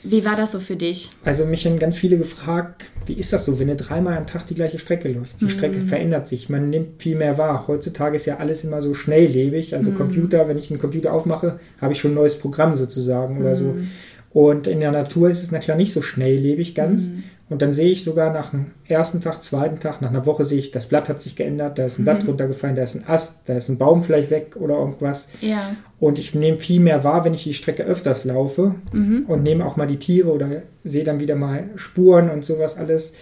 wie 0.03 0.25
war 0.25 0.35
das 0.35 0.51
so 0.51 0.59
für 0.59 0.75
dich? 0.75 1.09
Also 1.23 1.45
mich 1.45 1.65
haben 1.65 1.79
ganz 1.79 1.97
viele 1.97 2.17
gefragt, 2.17 2.85
wie 3.09 3.13
ist 3.13 3.33
das 3.33 3.45
so, 3.45 3.59
wenn 3.59 3.67
du 3.67 3.75
dreimal 3.75 4.17
am 4.17 4.27
Tag 4.27 4.45
die 4.45 4.55
gleiche 4.55 4.79
Strecke 4.79 5.11
läuft? 5.11 5.41
Die 5.41 5.45
mhm. 5.45 5.49
Strecke 5.49 5.81
verändert 5.81 6.27
sich, 6.27 6.47
man 6.47 6.69
nimmt 6.69 7.01
viel 7.01 7.17
mehr 7.17 7.37
wahr. 7.37 7.65
Heutzutage 7.67 8.15
ist 8.15 8.27
ja 8.27 8.37
alles 8.37 8.63
immer 8.63 8.81
so 8.81 8.93
schnelllebig. 8.93 9.75
Also 9.75 9.91
mhm. 9.91 9.95
Computer, 9.95 10.47
wenn 10.47 10.57
ich 10.57 10.69
einen 10.69 10.79
Computer 10.79 11.11
aufmache, 11.11 11.59
habe 11.81 11.93
ich 11.93 11.99
schon 11.99 12.11
ein 12.11 12.15
neues 12.15 12.37
Programm 12.37 12.75
sozusagen 12.75 13.39
oder 13.39 13.55
so. 13.55 13.65
Mhm. 13.65 13.89
Und 14.31 14.67
in 14.67 14.79
der 14.79 14.91
Natur 14.91 15.29
ist 15.29 15.41
es 15.41 15.51
na 15.51 15.57
klar 15.57 15.75
nicht 15.75 15.91
so 15.91 16.01
schnelllebig 16.03 16.75
ganz. 16.75 17.09
Mhm. 17.09 17.23
Und 17.49 17.63
dann 17.63 17.73
sehe 17.73 17.89
ich 17.89 18.03
sogar 18.03 18.31
nach 18.31 18.51
dem 18.51 18.67
ersten 18.87 19.21
Tag, 19.21 19.41
zweiten 19.41 19.79
Tag, 19.79 20.01
nach 20.01 20.11
einer 20.11 20.27
Woche 20.27 20.45
sehe 20.45 20.59
ich, 20.59 20.69
das 20.69 20.85
Blatt 20.85 21.09
hat 21.09 21.19
sich 21.19 21.35
geändert, 21.35 21.79
da 21.79 21.85
ist 21.85 21.97
ein 21.97 22.03
mhm. 22.03 22.05
Blatt 22.05 22.27
runtergefallen, 22.27 22.75
da 22.75 22.83
ist 22.83 22.95
ein 22.95 23.07
Ast, 23.07 23.49
da 23.49 23.55
ist 23.55 23.69
ein 23.69 23.79
Baum 23.79 24.03
vielleicht 24.03 24.29
weg 24.29 24.55
oder 24.55 24.75
irgendwas. 24.75 25.29
Ja. 25.41 25.75
Und 25.99 26.19
ich 26.19 26.35
nehme 26.35 26.57
viel 26.57 26.79
mehr 26.79 27.03
wahr, 27.03 27.25
wenn 27.25 27.33
ich 27.33 27.43
die 27.43 27.55
Strecke 27.55 27.83
öfters 27.83 28.23
laufe 28.23 28.75
mhm. 28.93 29.25
und 29.27 29.41
nehme 29.41 29.65
auch 29.65 29.77
mal 29.77 29.87
die 29.87 29.97
Tiere 29.97 30.31
oder 30.31 30.47
sehe 30.83 31.03
dann 31.03 31.19
wieder 31.19 31.35
mal 31.35 31.71
Spuren 31.75 32.29
und 32.29 32.45
sowas 32.45 32.77
alles. 32.77 33.13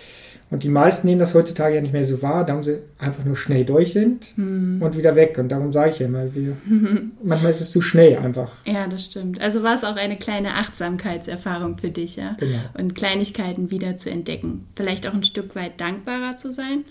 Und 0.50 0.64
die 0.64 0.70
meisten 0.70 1.08
nehmen 1.08 1.20
das 1.20 1.34
heutzutage 1.34 1.76
ja 1.76 1.82
nicht 1.82 1.92
mehr 1.92 2.06
so 2.06 2.22
wahr, 2.22 2.46
da 2.46 2.54
haben 2.54 2.64
sie 2.64 2.80
einfach 3.00 3.26
nur 3.26 3.36
schnell 3.36 3.66
durch 3.66 3.92
sind 3.92 4.28
hm. 4.36 4.82
und 4.82 4.98
wieder 4.98 5.16
weg. 5.16 5.38
Und 5.38 5.50
darum 5.50 5.74
sage 5.74 5.92
ich 5.92 6.00
ja 6.00 6.06
immer, 6.06 6.34
wir, 6.34 6.56
manchmal 7.24 7.52
ist 7.52 7.60
es 7.60 7.72
zu 7.72 7.82
schnell 7.82 8.18
einfach. 8.18 8.52
Ja, 8.66 8.88
das 8.88 9.06
stimmt. 9.06 9.42
Also 9.42 9.62
war 9.64 9.74
es 9.74 9.84
auch 9.84 9.98
eine 9.98 10.16
kleine 10.16 10.54
Achtsamkeitserfahrung 10.54 11.78
für 11.78 11.90
dich, 11.90 12.16
ja? 12.16 12.38
Genau. 12.40 12.60
Und 12.80 12.96
Kleinigkeiten 12.96 13.72
wieder 13.72 13.98
zu 13.98 14.10
entdecken. 14.10 14.68
Vielleicht 14.76 15.06
auch 15.06 15.14
ein 15.14 15.24
Stück 15.24 15.54
weit 15.56 15.82
dankbarer 15.82 16.38
zu 16.38 16.54
sein. 16.54 16.86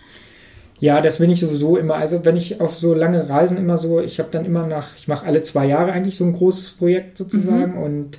Ja, 0.79 1.01
das 1.01 1.19
bin 1.19 1.31
ich 1.31 1.41
sowieso 1.41 1.79
immer. 1.79 1.95
Also 1.95 2.27
wenn 2.27 2.37
ich 2.37 2.61
auf 2.61 2.77
so 2.77 2.93
lange 2.93 3.31
Reisen 3.31 3.57
immer 3.57 3.79
so, 3.79 4.01
ich 4.01 4.19
habe 4.19 4.29
dann 4.31 4.45
immer 4.45 4.67
nach, 4.67 4.89
ich 4.97 5.09
mache 5.09 5.25
alle 5.25 5.41
zwei 5.41 5.67
Jahre 5.67 5.93
eigentlich 5.93 6.17
so 6.17 6.25
ein 6.25 6.35
großes 6.35 6.73
Projekt 6.73 7.17
sozusagen 7.17 7.73
mhm. 7.73 7.83
und 7.83 8.19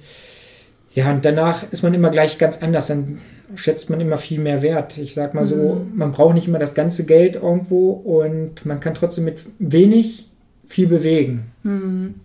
ja, 0.95 1.11
und 1.11 1.23
danach 1.23 1.61
ist 1.71 1.83
man 1.83 1.93
immer 1.93 2.09
gleich 2.09 2.39
ganz 2.39 2.63
anders. 2.63 2.87
Dann 2.87 3.19
schätzt 3.55 3.89
man 3.89 4.01
immer 4.01 4.17
viel 4.17 4.39
mehr 4.39 4.61
wert. 4.61 4.97
Ich 4.97 5.13
sag 5.13 5.33
mal 5.33 5.45
so, 5.45 5.75
mhm. 5.75 5.97
man 5.97 6.11
braucht 6.11 6.35
nicht 6.35 6.47
immer 6.47 6.59
das 6.59 6.75
ganze 6.75 7.05
Geld 7.05 7.35
irgendwo 7.35 7.91
und 7.91 8.65
man 8.65 8.79
kann 8.79 8.93
trotzdem 8.93 9.25
mit 9.25 9.45
wenig 9.59 10.25
viel 10.65 10.87
bewegen. 10.87 11.45
Mhm. 11.63 12.15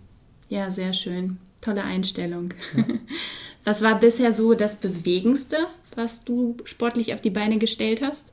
Ja, 0.49 0.69
sehr 0.69 0.93
schön. 0.93 1.37
Tolle 1.61 1.83
Einstellung. 1.83 2.53
Ja. 2.75 2.83
Was 3.65 3.81
war 3.81 3.99
bisher 3.99 4.33
so 4.33 4.53
das 4.55 4.75
Bewegendste, 4.75 5.55
was 5.95 6.25
du 6.25 6.57
sportlich 6.65 7.13
auf 7.13 7.21
die 7.21 7.29
Beine 7.29 7.57
gestellt 7.59 8.01
hast? 8.01 8.25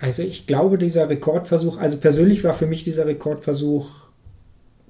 Also 0.00 0.22
ich 0.22 0.46
glaube, 0.46 0.78
dieser 0.78 1.08
Rekordversuch, 1.08 1.78
also 1.78 1.96
persönlich 1.96 2.44
war 2.44 2.54
für 2.54 2.66
mich 2.66 2.84
dieser 2.84 3.06
Rekordversuch, 3.06 3.88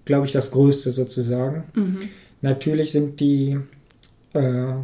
glaube 0.05 0.27
ich, 0.27 0.33
das 0.33 0.51
Größte 0.51 0.91
sozusagen. 0.91 1.65
Mhm. 1.75 2.09
Natürlich 2.43 2.93
sind 2.93 3.21
die 3.21 3.59
äh, 4.35 4.75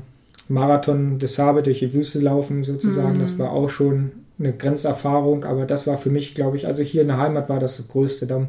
Marathon 0.50 1.19
des 1.19 1.35
Sabe 1.35 1.62
durch 1.62 1.78
die 1.78 1.95
Wüste 1.95 2.19
laufen 2.19 2.64
sozusagen, 2.64 3.16
mhm. 3.16 3.21
das 3.21 3.38
war 3.38 3.52
auch 3.52 3.71
schon 3.71 4.12
eine 4.38 4.52
Grenzerfahrung, 4.52 5.45
aber 5.45 5.66
das 5.66 5.87
war 5.87 5.97
für 5.97 6.11
mich, 6.11 6.35
glaube 6.35 6.57
ich, 6.57 6.66
also 6.66 6.83
hier 6.83 7.02
in 7.02 7.09
der 7.09 7.19
Heimat 7.19 7.49
war 7.49 7.61
das 7.61 7.76
das 7.76 7.88
Größte. 7.88 8.26
Dann 8.26 8.49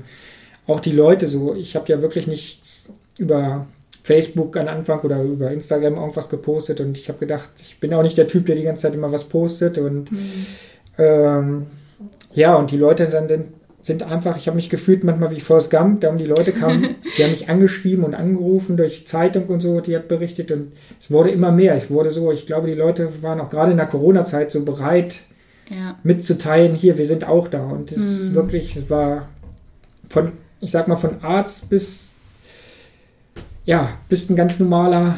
auch 0.68 0.80
die 0.80 0.94
Leute 0.94 1.28
so, 1.28 1.54
ich 1.54 1.76
habe 1.76 1.92
ja 1.92 2.02
wirklich 2.02 2.28
nichts 2.28 2.94
über 3.18 3.68
Facebook 4.04 4.58
am 4.58 4.68
Anfang 4.68 5.02
oder 5.02 5.22
über 5.22 5.52
Instagram 5.52 5.96
irgendwas 5.96 6.30
gepostet 6.30 6.80
und 6.80 6.98
ich 6.98 7.08
habe 7.10 7.20
gedacht, 7.20 7.50
ich 7.62 7.80
bin 7.80 7.94
auch 7.94 8.04
nicht 8.04 8.18
der 8.18 8.28
Typ, 8.28 8.46
der 8.46 8.56
die 8.56 8.64
ganze 8.64 8.84
Zeit 8.84 8.96
immer 8.96 9.12
was 9.12 9.26
postet 9.26 9.78
und 9.78 10.12
mhm. 10.12 10.46
ähm, 10.98 11.68
ja, 12.34 12.56
und 12.56 12.72
die 12.72 12.78
Leute 12.78 13.08
dann, 13.08 13.28
dann 13.28 13.46
sind 13.82 14.04
einfach, 14.04 14.38
ich 14.38 14.48
habe 14.48 14.56
mich 14.56 14.70
gefühlt 14.70 15.04
manchmal 15.04 15.32
wie 15.32 15.40
Forrest 15.40 15.72
Gump, 15.72 16.02
da 16.02 16.10
haben 16.10 16.18
die 16.18 16.26
Leute 16.26 16.52
kamen, 16.52 16.96
die 17.18 17.24
haben 17.24 17.32
mich 17.32 17.50
angeschrieben 17.50 18.06
und 18.06 18.14
angerufen 18.14 18.78
durch 18.78 19.08
Zeitung 19.08 19.46
und 19.48 19.62
so, 19.62 19.82
die 19.82 19.96
hat 19.96 20.08
berichtet 20.08 20.52
und 20.52 20.72
es 21.02 21.10
wurde 21.10 21.32
immer 21.32 21.52
mehr. 21.52 21.76
Es 21.76 21.90
wurde 21.90 22.12
so, 22.12 22.32
ich 22.32 22.46
glaube, 22.46 22.68
die 22.68 22.76
Leute 22.76 23.10
waren 23.24 23.40
auch 23.40 23.50
gerade 23.50 23.72
in 23.72 23.78
der 23.78 23.88
Corona-Zeit 23.88 24.52
so 24.52 24.64
bereit, 24.64 25.22
ja. 25.70 25.98
mitzuteilen, 26.04 26.76
hier, 26.76 26.98
wir 26.98 27.06
sind 27.06 27.28
auch 27.28 27.48
da. 27.48 27.64
Und 27.64 27.92
es 27.92 28.30
mhm. 28.30 28.36
wirklich, 28.36 28.76
es 28.76 28.90
war 28.90 29.30
von, 30.10 30.34
ich 30.60 30.72
sag 30.72 30.88
mal, 30.88 30.96
von 30.96 31.24
Arzt 31.24 31.70
bis, 31.70 32.12
ja, 33.66 33.90
bis 34.10 34.30
ein 34.30 34.36
ganz 34.36 34.60
normaler 34.60 35.18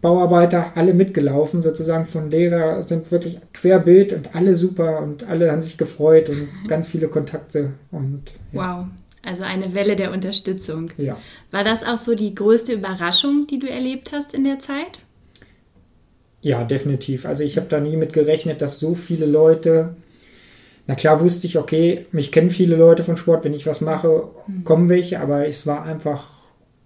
Bauarbeiter 0.00 0.72
alle 0.76 0.94
mitgelaufen, 0.94 1.60
sozusagen 1.62 2.06
von 2.06 2.30
Lehrer 2.30 2.82
sind 2.82 3.10
wirklich 3.12 3.38
querbild 3.52 4.12
und 4.12 4.34
alle 4.34 4.56
super 4.56 5.00
und 5.00 5.24
alle 5.24 5.50
haben 5.50 5.60
sich 5.62 5.76
gefreut 5.76 6.28
und 6.30 6.48
ganz 6.68 6.88
viele 6.88 7.08
Kontakte 7.08 7.74
und 7.90 8.22
ja. 8.52 8.78
wow. 8.78 8.86
Also 9.22 9.42
eine 9.42 9.74
Welle 9.74 9.96
der 9.96 10.12
Unterstützung. 10.12 10.90
Ja. 10.96 11.18
War 11.50 11.62
das 11.62 11.84
auch 11.84 11.98
so 11.98 12.14
die 12.14 12.34
größte 12.34 12.72
Überraschung, 12.72 13.46
die 13.46 13.58
du 13.58 13.68
erlebt 13.68 14.12
hast 14.12 14.32
in 14.32 14.44
der 14.44 14.58
Zeit? 14.58 15.00
Ja, 16.40 16.64
definitiv. 16.64 17.26
Also 17.26 17.44
ich 17.44 17.58
habe 17.58 17.66
da 17.68 17.80
nie 17.80 17.96
mit 17.98 18.14
gerechnet, 18.14 18.62
dass 18.62 18.80
so 18.80 18.94
viele 18.94 19.26
Leute 19.26 19.94
na 20.86 20.96
klar 20.96 21.20
wusste 21.20 21.46
ich, 21.46 21.56
okay, 21.56 22.06
mich 22.10 22.32
kennen 22.32 22.50
viele 22.50 22.74
Leute 22.74 23.04
von 23.04 23.16
Sport, 23.16 23.44
wenn 23.44 23.54
ich 23.54 23.64
was 23.64 23.80
mache, 23.80 24.24
Mhm. 24.48 24.64
kommen 24.64 24.88
welche, 24.88 25.20
aber 25.20 25.46
es 25.46 25.64
war 25.64 25.84
einfach 25.84 26.24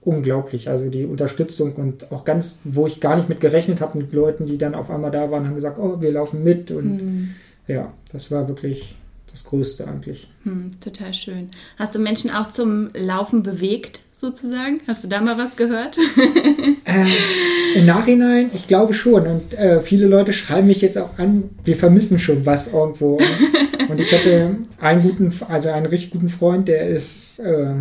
unglaublich. 0.05 0.69
Also 0.69 0.89
die 0.89 1.05
Unterstützung 1.05 1.75
und 1.75 2.13
auch 2.13 2.25
ganz, 2.25 2.59
wo 2.65 2.87
ich 2.87 3.01
gar 3.01 3.17
nicht 3.17 3.29
mit 3.29 3.41
gerechnet 3.41 3.81
habe, 3.81 3.99
mit 3.99 4.13
Leuten, 4.13 4.47
die 4.47 4.59
dann 4.59 4.75
auf 4.75 4.91
einmal 4.91 5.11
da 5.11 5.31
waren, 5.31 5.47
haben 5.47 5.55
gesagt, 5.55 5.79
oh, 5.79 6.01
wir 6.01 6.13
laufen 6.13 6.43
mit 6.43 6.71
und 6.71 6.99
Hm, 6.99 7.31
ja, 7.67 7.93
das 8.13 8.31
war 8.31 8.49
wirklich 8.49 8.97
das 9.31 9.45
Größte 9.45 9.89
eigentlich. 9.89 10.29
hm, 10.45 10.71
total 10.81 11.13
schön. 11.13 11.49
Hast 11.77 11.95
du 11.95 11.99
Menschen 11.99 12.31
auch 12.31 12.47
zum 12.49 12.91
Laufen 12.95 13.43
bewegt, 13.43 14.01
sozusagen? 14.13 14.81
Hast 14.87 15.03
du 15.03 15.09
da 15.09 15.21
mal 15.21 15.37
was 15.39 15.57
gehört? 15.57 15.99
Im 17.75 17.87
Nachhinein, 17.87 18.51
ich 18.55 18.69
glaube 18.69 18.95
schon. 18.95 19.27
Und 19.27 19.55
äh, 19.55 19.81
viele 19.81 20.07
Leute 20.07 20.33
schreiben 20.33 20.69
mich 20.69 20.81
jetzt 20.81 20.99
auch 20.99 21.19
an, 21.19 21.51
wir 21.65 21.77
vermissen 21.77 22.21
schon 22.21 22.47
was 22.47 22.73
irgendwo. 22.73 23.19
und 23.89 24.01
ich 24.01 24.13
hatte 24.13 24.57
einen 24.79 25.03
guten, 25.03 25.33
also 25.49 25.71
einen 25.71 25.87
richtig 25.87 26.13
guten 26.13 26.29
Freund, 26.29 26.69
der 26.69 26.87
ist 26.89 27.41
äh, 27.41 27.75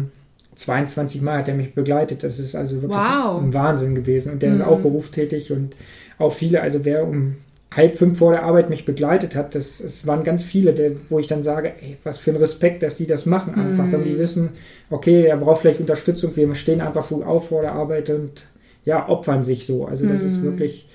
22 0.55 1.22
Mal 1.22 1.39
hat 1.39 1.48
er 1.48 1.53
mich 1.55 1.74
begleitet. 1.74 2.24
Das 2.24 2.39
ist 2.39 2.55
also 2.55 2.81
wirklich 2.81 3.00
Wow. 3.00 3.41
ein 3.41 3.53
Wahnsinn 3.53 3.95
gewesen. 3.95 4.31
Und 4.33 4.41
der 4.41 4.55
ist 4.55 4.62
auch 4.62 4.79
berufstätig 4.79 5.51
und 5.51 5.75
auch 6.17 6.33
viele, 6.33 6.62
also 6.62 6.86
wer 6.86 7.07
um 7.07 7.36
halb 7.75 7.95
fünf 7.95 8.19
vor 8.19 8.31
der 8.31 8.43
Arbeit 8.43 8.69
mich 8.69 8.86
begleitet 8.86 9.36
hat, 9.36 9.55
das, 9.55 9.79
es 9.79 10.05
waren 10.05 10.24
ganz 10.24 10.43
viele, 10.43 10.74
der, 10.74 10.91
wo 11.10 11.17
ich 11.17 11.25
dann 11.25 11.41
sage, 11.41 11.74
ey, 11.81 11.98
was 12.03 12.19
für 12.19 12.29
ein 12.29 12.36
Respekt, 12.38 12.83
dass 12.83 12.98
die 12.98 13.07
das 13.07 13.25
machen 13.25 13.55
einfach, 13.55 13.89
damit 13.89 14.05
die 14.07 14.19
wissen, 14.19 14.50
okay, 14.91 15.24
er 15.24 15.38
braucht 15.38 15.62
vielleicht 15.62 15.79
Unterstützung, 15.79 16.36
wir 16.36 16.53
stehen 16.53 16.81
einfach 16.81 17.03
früh 17.03 17.24
auf 17.24 17.48
vor 17.48 17.63
der 17.63 17.72
Arbeit 17.72 18.12
und 18.12 18.45
ja, 18.86 19.10
opfern 19.10 19.41
sich 19.41 19.65
so. 19.65 19.86
Also 19.88 20.05
das 20.05 20.22
ist 20.22 20.43
wirklich, 20.43 20.86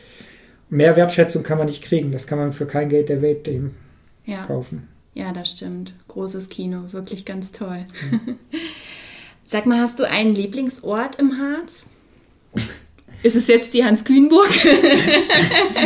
mehr 0.70 0.94
Wertschätzung 0.94 1.42
kann 1.42 1.58
man 1.58 1.66
nicht 1.66 1.82
kriegen, 1.82 2.12
das 2.12 2.28
kann 2.28 2.38
man 2.38 2.52
für 2.52 2.66
kein 2.66 2.88
Geld 2.88 3.08
der 3.08 3.22
Welt 3.22 3.48
eben 3.48 3.74
Ja. 4.24 4.42
kaufen. 4.44 4.86
Ja, 5.14 5.32
das 5.32 5.50
stimmt. 5.50 5.94
Großes 6.06 6.48
Kino, 6.48 6.82
wirklich 6.92 7.24
ganz 7.24 7.50
toll. 7.50 7.84
Sag 9.50 9.64
mal, 9.64 9.80
hast 9.80 9.98
du 9.98 10.04
einen 10.06 10.34
Lieblingsort 10.34 11.18
im 11.18 11.32
Harz? 11.38 11.84
Ist 13.22 13.34
es 13.34 13.46
jetzt 13.46 13.72
die 13.72 13.82
Hans 13.82 14.04
Kühnburg? 14.04 14.46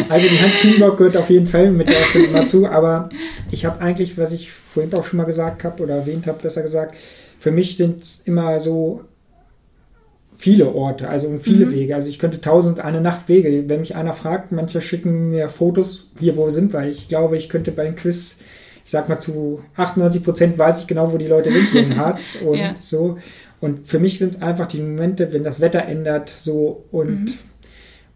Also 0.09 0.27
die 0.29 0.41
Hans 0.41 0.57
Kühnbock 0.57 0.97
gehört 0.99 1.17
auf 1.17 1.31
jeden 1.31 1.47
Fall 1.47 1.71
mit 1.71 1.89
der 1.89 1.95
schon 2.05 2.25
immer 2.25 2.47
zu, 2.47 2.67
aber 2.67 3.09
ich 3.51 3.65
habe 3.65 3.81
eigentlich, 3.81 4.19
was 4.19 4.33
ich 4.33 4.51
vorhin 4.51 4.93
auch 4.95 5.05
schon 5.05 5.19
mal 5.19 5.25
gesagt 5.25 5.65
habe 5.65 5.83
oder 5.83 5.95
erwähnt 5.97 6.27
habe, 6.27 6.43
besser 6.43 6.63
gesagt, 6.63 6.97
für 7.39 7.51
mich 7.53 7.77
sind 7.77 8.03
es 8.03 8.21
immer 8.25 8.59
so 8.61 9.05
viele 10.37 10.75
Orte, 10.75 11.09
also 11.09 11.29
und 11.29 11.43
viele 11.43 11.71
Wege. 11.73 11.95
Also 11.95 12.09
ich 12.09 12.19
könnte 12.19 12.41
tausend 12.41 12.81
eine 12.81 13.01
Nacht 13.01 13.29
Wege. 13.29 13.69
Wenn 13.69 13.81
mich 13.81 13.95
einer 13.95 14.13
fragt, 14.13 14.51
manche 14.51 14.81
schicken 14.81 15.31
mir 15.31 15.49
Fotos, 15.49 16.09
hier 16.19 16.37
wo 16.37 16.51
sind 16.51 16.73
wir. 16.73 16.87
Ich 16.89 17.09
glaube, 17.09 17.37
ich 17.37 17.49
könnte 17.49 17.71
beim 17.71 17.95
Quiz, 17.95 18.39
ich 18.85 18.91
sag 18.91 19.09
mal 19.09 19.19
zu 19.21 19.63
98 19.77 20.25
Prozent 20.25 20.59
weiß 20.59 20.81
ich 20.81 20.87
genau, 20.89 21.13
wo 21.13 21.17
die 21.19 21.29
Leute 21.29 21.51
sind 21.53 21.69
hier 21.71 21.83
in 21.85 21.97
Harz 21.97 22.37
und 22.45 22.59
Ja. 22.59 22.75
so. 22.83 23.19
Und 23.63 23.87
für 23.87 23.99
mich 23.99 24.19
sind 24.19 24.43
einfach 24.43 24.67
die 24.67 24.81
Momente, 24.81 25.33
wenn 25.33 25.43
das 25.45 25.61
Wetter 25.61 25.87
ändert, 25.87 26.29
so 26.29 26.85
und 26.93 27.39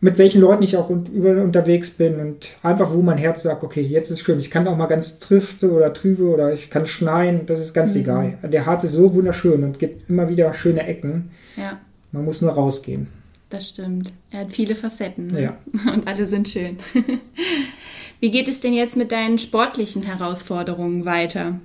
mit 0.00 0.18
welchen 0.18 0.42
Leuten 0.42 0.62
ich 0.62 0.76
auch 0.76 0.90
un- 0.90 1.06
über, 1.06 1.42
unterwegs 1.42 1.90
bin 1.90 2.20
und 2.20 2.48
einfach, 2.62 2.92
wo 2.92 3.00
mein 3.00 3.16
Herz 3.16 3.42
sagt, 3.44 3.64
okay, 3.64 3.80
jetzt 3.80 4.10
ist 4.10 4.20
schön. 4.20 4.38
Ich 4.38 4.50
kann 4.50 4.68
auch 4.68 4.76
mal 4.76 4.86
ganz 4.86 5.18
trifte 5.20 5.72
oder 5.72 5.92
trübe 5.94 6.24
oder 6.24 6.52
ich 6.52 6.68
kann 6.68 6.84
schneien, 6.84 7.46
das 7.46 7.60
ist 7.60 7.72
ganz 7.72 7.94
egal. 7.94 8.36
Der 8.42 8.66
Harz 8.66 8.84
ist 8.84 8.92
so 8.92 9.14
wunderschön 9.14 9.64
und 9.64 9.78
gibt 9.78 10.10
immer 10.10 10.28
wieder 10.28 10.52
schöne 10.52 10.86
Ecken. 10.86 11.30
ja, 11.56 11.78
Man 12.12 12.26
muss 12.26 12.42
nur 12.42 12.50
rausgehen. 12.52 13.06
das 13.48 13.68
stimmt. 13.70 14.12
Er 14.32 14.40
hat 14.40 14.52
viele 14.52 14.74
Facetten. 14.74 15.28
Ne? 15.28 15.42
Ja. 15.42 15.56
Und 15.94 16.06
alle 16.08 16.26
sind 16.26 16.48
schön. 16.50 16.76
Wie 18.20 18.30
geht 18.30 18.48
es 18.48 18.60
denn 18.60 18.72
jetzt 18.74 18.96
mit 18.96 19.12
deinen 19.12 19.38
sportlichen 19.38 20.02
Herausforderungen 20.02 21.04
weiter? 21.04 21.60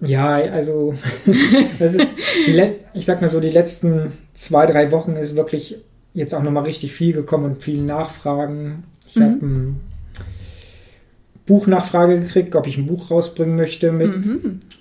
Ja, 0.00 0.34
also 0.36 0.94
das 1.78 1.94
ist, 1.94 2.14
ich 2.94 3.04
sag 3.04 3.20
mal 3.20 3.30
so, 3.30 3.40
die 3.40 3.50
letzten 3.50 4.12
zwei, 4.34 4.66
drei 4.66 4.92
Wochen 4.92 5.16
ist 5.16 5.36
wirklich 5.36 5.76
jetzt 6.14 6.34
auch 6.34 6.42
nochmal 6.42 6.64
richtig 6.64 6.92
viel 6.92 7.12
gekommen 7.12 7.44
und 7.44 7.62
viele 7.62 7.82
Nachfragen. 7.82 8.84
Ich 9.06 9.16
habe 9.16 9.44
ein 9.44 9.80
Buchnachfrage 11.46 12.20
gekriegt, 12.20 12.54
ob 12.54 12.66
ich 12.66 12.76
ein 12.76 12.86
Buch 12.86 13.10
rausbringen 13.10 13.56
möchte 13.56 13.90
mit. 13.90 14.10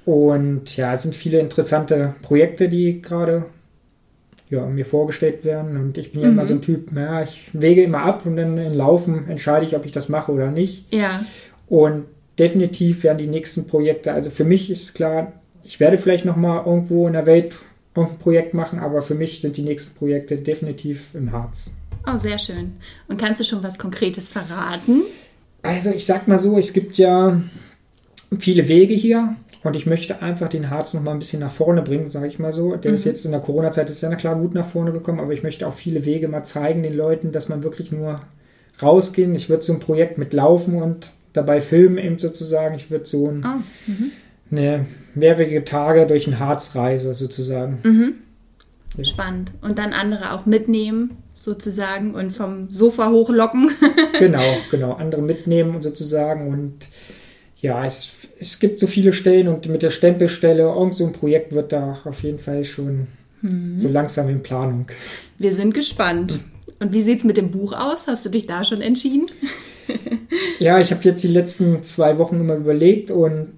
Und 0.05 0.75
ja, 0.77 0.93
es 0.93 1.01
sind 1.03 1.15
viele 1.15 1.39
interessante 1.39 2.15
Projekte, 2.21 2.69
die 2.69 3.01
gerade 3.01 3.45
ja, 4.49 4.65
mir 4.65 4.85
vorgestellt 4.85 5.43
werden. 5.45 5.77
Und 5.77 5.97
ich 5.97 6.11
bin 6.11 6.21
ja 6.21 6.29
immer 6.29 6.45
so 6.45 6.53
ein 6.53 6.61
Typ, 6.61 6.91
naja, 6.91 7.21
ich 7.23 7.49
wege 7.53 7.83
immer 7.83 8.03
ab 8.03 8.25
und 8.25 8.37
dann 8.37 8.57
im 8.57 8.73
Laufen 8.73 9.27
entscheide 9.29 9.65
ich, 9.65 9.75
ob 9.75 9.85
ich 9.85 9.91
das 9.91 10.09
mache 10.09 10.31
oder 10.31 10.51
nicht. 10.51 10.93
Ja, 10.93 11.23
Und 11.67 12.05
definitiv 12.39 13.03
werden 13.03 13.17
die 13.17 13.27
nächsten 13.27 13.67
Projekte, 13.67 14.13
also 14.13 14.29
für 14.29 14.45
mich 14.45 14.69
ist 14.69 14.93
klar, 14.93 15.33
ich 15.63 15.79
werde 15.79 15.97
vielleicht 15.97 16.25
nochmal 16.25 16.65
irgendwo 16.65 17.07
in 17.07 17.13
der 17.13 17.25
Welt 17.25 17.59
irgendein 17.95 18.19
Projekt 18.19 18.53
machen, 18.53 18.79
aber 18.79 19.01
für 19.01 19.15
mich 19.15 19.41
sind 19.41 19.57
die 19.57 19.63
nächsten 19.63 19.95
Projekte 19.95 20.37
definitiv 20.37 21.13
im 21.13 21.31
Harz. 21.31 21.71
oh, 22.05 22.17
sehr 22.17 22.37
schön. 22.37 22.77
Und 23.07 23.19
kannst 23.19 23.39
du 23.39 23.43
schon 23.43 23.63
was 23.63 23.77
Konkretes 23.77 24.29
verraten? 24.29 25.01
Also 25.63 25.89
ich 25.89 26.05
sag 26.05 26.27
mal 26.27 26.37
so, 26.37 26.57
es 26.57 26.71
gibt 26.71 26.97
ja 26.97 27.41
viele 28.39 28.69
Wege 28.69 28.93
hier 28.93 29.35
und 29.63 29.75
ich 29.75 29.85
möchte 29.85 30.21
einfach 30.21 30.47
den 30.47 30.69
Harz 30.69 30.93
noch 30.93 31.01
mal 31.01 31.11
ein 31.11 31.19
bisschen 31.19 31.41
nach 31.41 31.51
vorne 31.51 31.81
bringen, 31.81 32.09
sage 32.09 32.27
ich 32.27 32.39
mal 32.39 32.53
so. 32.53 32.75
Der 32.75 32.93
ist 32.93 33.05
jetzt 33.05 33.25
in 33.25 33.31
der 33.31 33.41
Corona-Zeit 33.41 33.89
ist 33.89 34.01
ja 34.01 34.15
klar 34.15 34.35
gut 34.35 34.53
nach 34.53 34.65
vorne 34.65 34.91
gekommen, 34.91 35.19
aber 35.19 35.33
ich 35.33 35.43
möchte 35.43 35.67
auch 35.67 35.73
viele 35.73 36.05
Wege 36.05 36.27
mal 36.27 36.43
zeigen 36.43 36.83
den 36.83 36.95
Leuten, 36.95 37.31
dass 37.31 37.49
man 37.49 37.63
wirklich 37.63 37.91
nur 37.91 38.17
rausgehen. 38.81 39.35
Ich 39.35 39.49
würde 39.49 39.63
so 39.63 39.73
ein 39.73 39.79
Projekt 39.79 40.17
mit 40.17 40.33
laufen 40.33 40.81
und 40.81 41.11
dabei 41.37 41.61
filmen 41.61 41.97
eben 41.97 42.19
sozusagen. 42.19 42.75
Ich 42.75 42.91
würde 42.91 43.05
so 43.05 43.29
ein, 43.29 43.45
Oh, 43.45 43.93
eine 44.51 44.85
mehrere 45.13 45.63
Tage 45.63 46.05
durch 46.05 46.27
ein 46.27 46.39
Harzreise 46.39 47.13
sozusagen. 47.13 47.79
spannend. 49.03 49.51
Und 49.61 49.77
dann 49.77 49.93
andere 49.93 50.33
auch 50.33 50.45
mitnehmen, 50.45 51.17
sozusagen, 51.33 52.15
und 52.15 52.31
vom 52.31 52.71
Sofa 52.71 53.09
hochlocken. 53.09 53.71
genau, 54.19 54.57
genau. 54.71 54.93
Andere 54.93 55.21
mitnehmen 55.21 55.75
und 55.75 55.83
sozusagen 55.83 56.47
und 56.49 56.87
ja, 57.59 57.85
es, 57.85 58.11
es 58.39 58.59
gibt 58.59 58.77
so 58.79 58.85
viele 58.87 59.13
Stellen 59.13 59.47
und 59.47 59.67
mit 59.67 59.81
der 59.81 59.89
Stempelstelle, 59.89 60.63
irgend 60.63 60.93
so 60.93 61.05
ein 61.05 61.11
Projekt 61.11 61.53
wird 61.53 61.71
da 61.71 61.97
auf 62.05 62.21
jeden 62.23 62.39
Fall 62.39 62.63
schon 62.65 63.07
so 63.77 63.87
langsam 63.87 64.29
in 64.29 64.41
Planung. 64.41 64.87
Wir 65.37 65.53
sind 65.53 65.73
gespannt. 65.73 66.39
Und 66.79 66.91
wie 66.91 67.03
sieht's 67.03 67.23
mit 67.23 67.37
dem 67.37 67.51
Buch 67.51 67.73
aus? 67.73 68.07
Hast 68.07 68.25
du 68.25 68.29
dich 68.29 68.45
da 68.47 68.63
schon 68.63 68.81
entschieden? 68.81 69.27
Ja, 70.59 70.79
ich 70.79 70.91
habe 70.91 71.03
jetzt 71.03 71.23
die 71.23 71.27
letzten 71.27 71.83
zwei 71.83 72.17
Wochen 72.17 72.39
immer 72.39 72.55
überlegt 72.55 73.11
und 73.11 73.53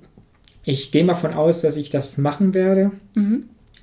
ich 0.63 0.91
gehe 0.91 1.03
mal 1.03 1.13
von 1.13 1.33
aus, 1.33 1.61
dass 1.61 1.77
ich 1.77 1.89
das 1.89 2.17
machen 2.17 2.53
werde. 2.53 2.91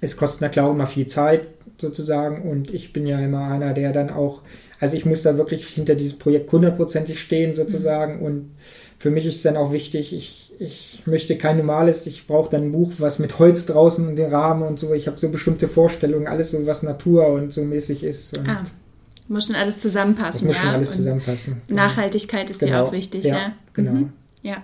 Es 0.01 0.17
kostet 0.17 0.43
na 0.43 0.49
klar 0.49 0.71
immer 0.71 0.87
viel 0.87 1.07
Zeit 1.07 1.49
sozusagen 1.81 2.43
und 2.49 2.73
ich 2.73 2.93
bin 2.93 3.07
ja 3.07 3.19
immer 3.19 3.49
einer, 3.49 3.73
der 3.73 3.93
dann 3.93 4.11
auch, 4.11 4.43
also 4.81 4.97
ich 4.97 5.07
muss 5.07 5.23
da 5.23 5.39
wirklich 5.39 5.67
hinter 5.69 5.95
diesem 5.95 6.19
Projekt 6.19 6.53
hundertprozentig 6.53 7.19
stehen 7.19 7.55
sozusagen 7.55 8.21
und 8.21 8.51
für 8.99 9.11
mich 9.11 9.27
ist 9.27 9.45
dann 9.45 9.57
auch 9.57 9.73
wichtig, 9.73 10.15
ich, 10.15 10.53
ich 10.59 11.03
möchte 11.07 11.37
kein 11.37 11.59
normales, 11.59 12.07
ich 12.07 12.27
brauche 12.27 12.51
dann 12.51 12.65
ein 12.65 12.73
Buch, 12.73 12.93
was 12.99 13.19
mit 13.19 13.39
Holz 13.39 13.67
draußen 13.67 14.09
in 14.11 14.17
den 14.17 14.31
Rahmen 14.31 14.63
und 14.63 14.79
so, 14.79 14.95
ich 14.95 15.07
habe 15.07 15.19
so 15.19 15.29
bestimmte 15.29 15.69
Vorstellungen, 15.69 16.27
alles 16.27 16.51
so, 16.51 16.67
was 16.67 16.83
Natur 16.83 17.29
und 17.29 17.53
so 17.53 17.63
mäßig 17.63 18.05
ist 18.05 18.39
und 18.39 18.49
Ah, 18.49 18.65
muss 19.29 19.47
schon 19.47 19.57
alles 19.57 19.77
das 19.77 19.83
zusammenpassen, 19.83 20.47
muss 20.47 20.57
ja? 20.57 20.63
schon 20.63 20.71
alles 20.71 20.91
Und 20.91 20.97
zusammenpassen. 20.97 21.63
Nachhaltigkeit 21.69 22.51
ist 22.51 22.61
Genau. 22.61 22.85
auch 22.85 22.93
wichtig, 22.93 23.25
Ja, 23.25 23.37
ja? 23.37 23.53
genau. 23.73 23.93
Mhm. 23.93 24.13
Ja. 24.43 24.57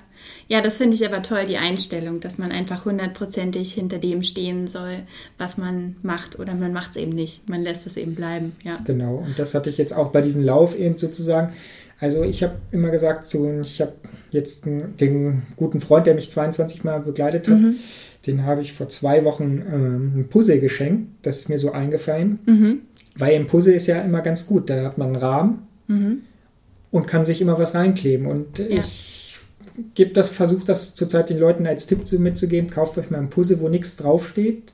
Ja, 0.46 0.60
das 0.60 0.76
finde 0.76 0.94
ich 0.94 1.04
aber 1.04 1.22
toll, 1.22 1.46
die 1.46 1.56
Einstellung, 1.56 2.20
dass 2.20 2.38
man 2.38 2.52
einfach 2.52 2.84
hundertprozentig 2.84 3.72
hinter 3.74 3.98
dem 3.98 4.22
stehen 4.22 4.66
soll, 4.68 4.98
was 5.38 5.58
man 5.58 5.96
macht. 6.02 6.38
Oder 6.38 6.54
man 6.54 6.72
macht 6.72 6.92
es 6.92 6.96
eben 7.02 7.10
nicht. 7.10 7.48
Man 7.48 7.62
lässt 7.62 7.86
es 7.86 7.96
eben 7.96 8.14
bleiben, 8.14 8.52
ja. 8.62 8.78
Genau, 8.84 9.16
und 9.16 9.38
das 9.38 9.54
hatte 9.54 9.70
ich 9.70 9.78
jetzt 9.78 9.92
auch 9.92 10.08
bei 10.12 10.20
diesem 10.20 10.44
Lauf 10.44 10.78
eben 10.78 10.98
sozusagen. 10.98 11.52
Also 11.98 12.22
ich 12.24 12.42
habe 12.42 12.54
immer 12.72 12.90
gesagt, 12.90 13.26
so, 13.26 13.60
ich 13.60 13.80
habe 13.80 13.92
jetzt 14.30 14.66
einen, 14.66 14.96
den 14.96 15.42
guten 15.56 15.80
Freund, 15.80 16.06
der 16.06 16.14
mich 16.14 16.30
22 16.30 16.84
Mal 16.84 17.00
begleitet 17.00 17.48
hat, 17.48 17.58
den 18.26 18.44
habe 18.44 18.60
ich 18.62 18.72
vor 18.72 18.88
zwei 18.88 19.24
Wochen 19.24 19.62
ähm, 19.72 20.12
ein 20.16 20.28
Puzzle 20.28 20.60
geschenkt. 20.60 21.08
Das 21.22 21.38
ist 21.38 21.48
mir 21.48 21.58
so 21.58 21.72
eingefallen. 21.72 22.84
Weil 23.16 23.34
ein 23.36 23.46
Puzzle 23.46 23.74
ist 23.74 23.86
ja 23.86 24.00
immer 24.00 24.20
ganz 24.22 24.46
gut. 24.46 24.70
Da 24.70 24.84
hat 24.84 24.98
man 24.98 25.08
einen 25.08 25.16
Rahmen 25.16 25.66
und 26.90 27.06
kann 27.06 27.24
sich 27.24 27.40
immer 27.40 27.58
was 27.58 27.74
reinkleben. 27.74 28.26
Und 28.26 28.58
ich 28.58 29.36
gebe 29.94 30.12
das, 30.12 30.28
versuche 30.28 30.64
das 30.66 30.94
zurzeit 30.94 31.30
den 31.30 31.38
Leuten 31.38 31.66
als 31.66 31.86
Tipp 31.86 32.06
zu- 32.06 32.18
mitzugeben. 32.18 32.70
Kauft 32.70 32.96
euch 32.98 33.10
mal 33.10 33.18
ein 33.18 33.30
Puzzle, 33.30 33.60
wo 33.60 33.68
nichts 33.68 33.96
draufsteht 33.96 34.72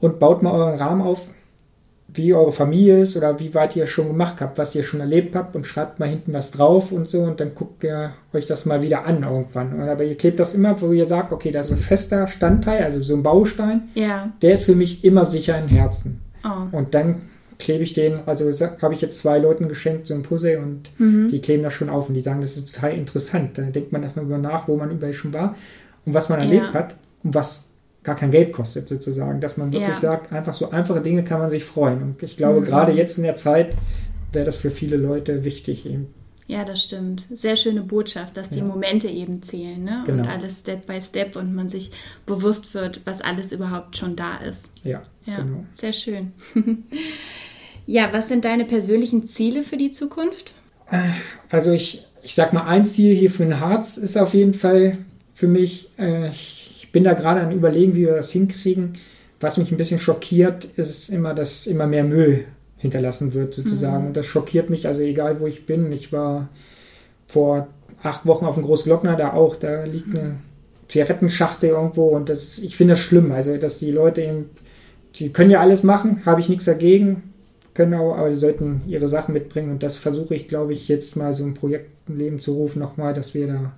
und 0.00 0.18
baut 0.18 0.42
mal 0.42 0.52
euren 0.52 0.78
Rahmen 0.78 1.02
auf, 1.02 1.28
wie 2.12 2.34
eure 2.34 2.50
Familie 2.52 3.02
ist 3.02 3.16
oder 3.16 3.38
wie 3.38 3.54
weit 3.54 3.76
ihr 3.76 3.86
schon 3.86 4.08
gemacht 4.08 4.40
habt, 4.40 4.58
was 4.58 4.74
ihr 4.74 4.82
schon 4.82 4.98
erlebt 4.98 5.36
habt 5.36 5.54
und 5.54 5.64
schreibt 5.64 6.00
mal 6.00 6.08
hinten 6.08 6.32
was 6.32 6.50
drauf 6.50 6.90
und 6.90 7.08
so 7.08 7.20
und 7.22 7.38
dann 7.38 7.54
guckt 7.54 7.84
ihr 7.84 8.12
euch 8.32 8.46
das 8.46 8.66
mal 8.66 8.82
wieder 8.82 9.06
an 9.06 9.22
irgendwann. 9.22 9.80
Aber 9.88 10.02
ihr 10.02 10.16
klebt 10.16 10.40
das 10.40 10.54
immer, 10.54 10.80
wo 10.80 10.90
ihr 10.92 11.06
sagt, 11.06 11.32
okay, 11.32 11.52
da 11.52 11.60
ist 11.60 11.70
ein 11.70 11.76
fester 11.76 12.26
Standteil, 12.26 12.82
also 12.82 13.00
so 13.00 13.14
ein 13.14 13.22
Baustein, 13.22 13.82
Ja. 13.94 14.32
der 14.42 14.54
ist 14.54 14.64
für 14.64 14.74
mich 14.74 15.04
immer 15.04 15.24
sicher 15.24 15.56
im 15.56 15.68
Herzen. 15.68 16.20
Oh. 16.44 16.76
Und 16.76 16.94
dann 16.94 17.16
klebe 17.60 17.84
ich 17.84 17.92
den, 17.92 18.20
also 18.26 18.50
habe 18.82 18.94
ich 18.94 19.00
jetzt 19.00 19.18
zwei 19.18 19.38
Leuten 19.38 19.68
geschenkt, 19.68 20.06
so 20.06 20.14
ein 20.14 20.22
Puzzle 20.22 20.58
und 20.58 20.90
mhm. 20.98 21.28
die 21.28 21.40
kleben 21.40 21.62
das 21.62 21.74
schon 21.74 21.88
auf 21.88 22.08
und 22.08 22.14
die 22.14 22.20
sagen, 22.20 22.40
das 22.40 22.56
ist 22.56 22.74
total 22.74 22.94
interessant. 22.94 23.56
Da 23.56 23.62
denkt 23.62 23.92
man 23.92 24.02
erstmal 24.02 24.24
über 24.24 24.38
nach, 24.38 24.66
wo 24.66 24.76
man 24.76 24.90
überall 24.90 25.12
schon 25.12 25.32
war 25.32 25.54
und 26.04 26.14
was 26.14 26.28
man 26.28 26.40
erlebt 26.40 26.68
ja. 26.72 26.74
hat 26.74 26.96
und 27.22 27.34
was 27.34 27.66
gar 28.02 28.16
kein 28.16 28.30
Geld 28.30 28.52
kostet 28.52 28.88
sozusagen, 28.88 29.40
dass 29.40 29.56
man 29.56 29.72
wirklich 29.72 29.88
ja. 29.90 29.94
sagt, 29.94 30.32
einfach 30.32 30.54
so 30.54 30.70
einfache 30.70 31.00
Dinge 31.00 31.22
kann 31.22 31.38
man 31.38 31.50
sich 31.50 31.64
freuen. 31.64 32.02
Und 32.02 32.22
ich 32.22 32.36
glaube, 32.36 32.60
mhm. 32.60 32.64
gerade 32.64 32.92
jetzt 32.92 33.18
in 33.18 33.24
der 33.24 33.34
Zeit 33.34 33.76
wäre 34.32 34.44
das 34.44 34.56
für 34.56 34.70
viele 34.70 34.96
Leute 34.96 35.44
wichtig 35.44 35.86
eben. 35.86 36.08
Ja, 36.50 36.64
das 36.64 36.82
stimmt. 36.82 37.28
Sehr 37.32 37.54
schöne 37.54 37.82
Botschaft, 37.82 38.36
dass 38.36 38.50
die 38.50 38.58
ja. 38.58 38.64
Momente 38.64 39.06
eben 39.06 39.40
zählen 39.40 39.84
ne? 39.84 40.02
Genau. 40.04 40.24
und 40.24 40.28
alles 40.28 40.58
Step 40.58 40.84
by 40.84 41.00
Step 41.00 41.36
und 41.36 41.54
man 41.54 41.68
sich 41.68 41.92
bewusst 42.26 42.74
wird, 42.74 43.02
was 43.04 43.20
alles 43.20 43.52
überhaupt 43.52 43.96
schon 43.96 44.16
da 44.16 44.38
ist. 44.38 44.68
Ja, 44.82 45.00
ja 45.26 45.36
genau. 45.36 45.64
Sehr 45.74 45.92
schön. 45.92 46.32
ja, 47.90 48.08
was 48.12 48.28
sind 48.28 48.44
deine 48.44 48.64
persönlichen 48.64 49.26
Ziele 49.26 49.62
für 49.62 49.76
die 49.76 49.90
Zukunft? 49.90 50.52
Äh, 50.90 50.98
also 51.50 51.72
ich, 51.72 52.06
ich 52.22 52.36
sag 52.36 52.52
mal, 52.52 52.66
ein 52.66 52.86
Ziel 52.86 53.16
hier 53.16 53.30
für 53.30 53.42
den 53.42 53.58
Harz 53.58 53.96
ist 53.96 54.16
auf 54.16 54.32
jeden 54.32 54.54
Fall 54.54 54.98
für 55.34 55.48
mich, 55.48 55.90
äh, 55.98 56.28
ich 56.28 56.88
bin 56.92 57.02
da 57.02 57.14
gerade 57.14 57.40
an 57.40 57.50
Überlegen, 57.50 57.96
wie 57.96 58.06
wir 58.06 58.14
das 58.14 58.30
hinkriegen. 58.30 58.92
Was 59.40 59.56
mich 59.56 59.72
ein 59.72 59.76
bisschen 59.76 59.98
schockiert, 59.98 60.66
ist 60.76 61.08
immer, 61.08 61.34
dass 61.34 61.66
immer 61.66 61.88
mehr 61.88 62.04
Müll 62.04 62.44
hinterlassen 62.76 63.34
wird, 63.34 63.54
sozusagen. 63.54 64.02
Mhm. 64.02 64.06
Und 64.08 64.16
das 64.16 64.26
schockiert 64.26 64.70
mich, 64.70 64.86
also 64.86 65.00
egal 65.00 65.40
wo 65.40 65.48
ich 65.48 65.66
bin. 65.66 65.90
Ich 65.90 66.12
war 66.12 66.48
vor 67.26 67.66
acht 68.04 68.24
Wochen 68.24 68.44
auf 68.44 68.54
dem 68.54 68.64
Großglockner, 68.64 69.16
da 69.16 69.32
auch, 69.32 69.56
da 69.56 69.84
liegt 69.84 70.14
eine 70.14 70.36
Zigarettenschachtel 70.86 71.70
irgendwo 71.70 72.08
und 72.10 72.28
das, 72.28 72.58
ich 72.58 72.76
finde 72.76 72.92
das 72.92 73.00
schlimm. 73.00 73.32
Also, 73.32 73.56
dass 73.56 73.80
die 73.80 73.90
Leute 73.90 74.22
eben, 74.22 74.50
die 75.16 75.32
können 75.32 75.50
ja 75.50 75.60
alles 75.60 75.82
machen, 75.82 76.22
habe 76.24 76.40
ich 76.40 76.48
nichts 76.48 76.66
dagegen, 76.66 77.29
können 77.74 77.94
auch, 77.94 78.16
aber 78.16 78.30
sie 78.30 78.36
sollten 78.36 78.82
ihre 78.86 79.08
Sachen 79.08 79.32
mitbringen 79.32 79.70
und 79.70 79.82
das 79.82 79.96
versuche 79.96 80.34
ich, 80.34 80.48
glaube 80.48 80.72
ich, 80.72 80.88
jetzt 80.88 81.16
mal 81.16 81.34
so 81.34 81.44
ein 81.44 81.54
Projekt 81.54 81.90
im 82.08 82.18
Leben 82.18 82.40
zu 82.40 82.54
rufen, 82.54 82.80
nochmal, 82.80 83.14
dass 83.14 83.34
wir 83.34 83.46
da 83.46 83.72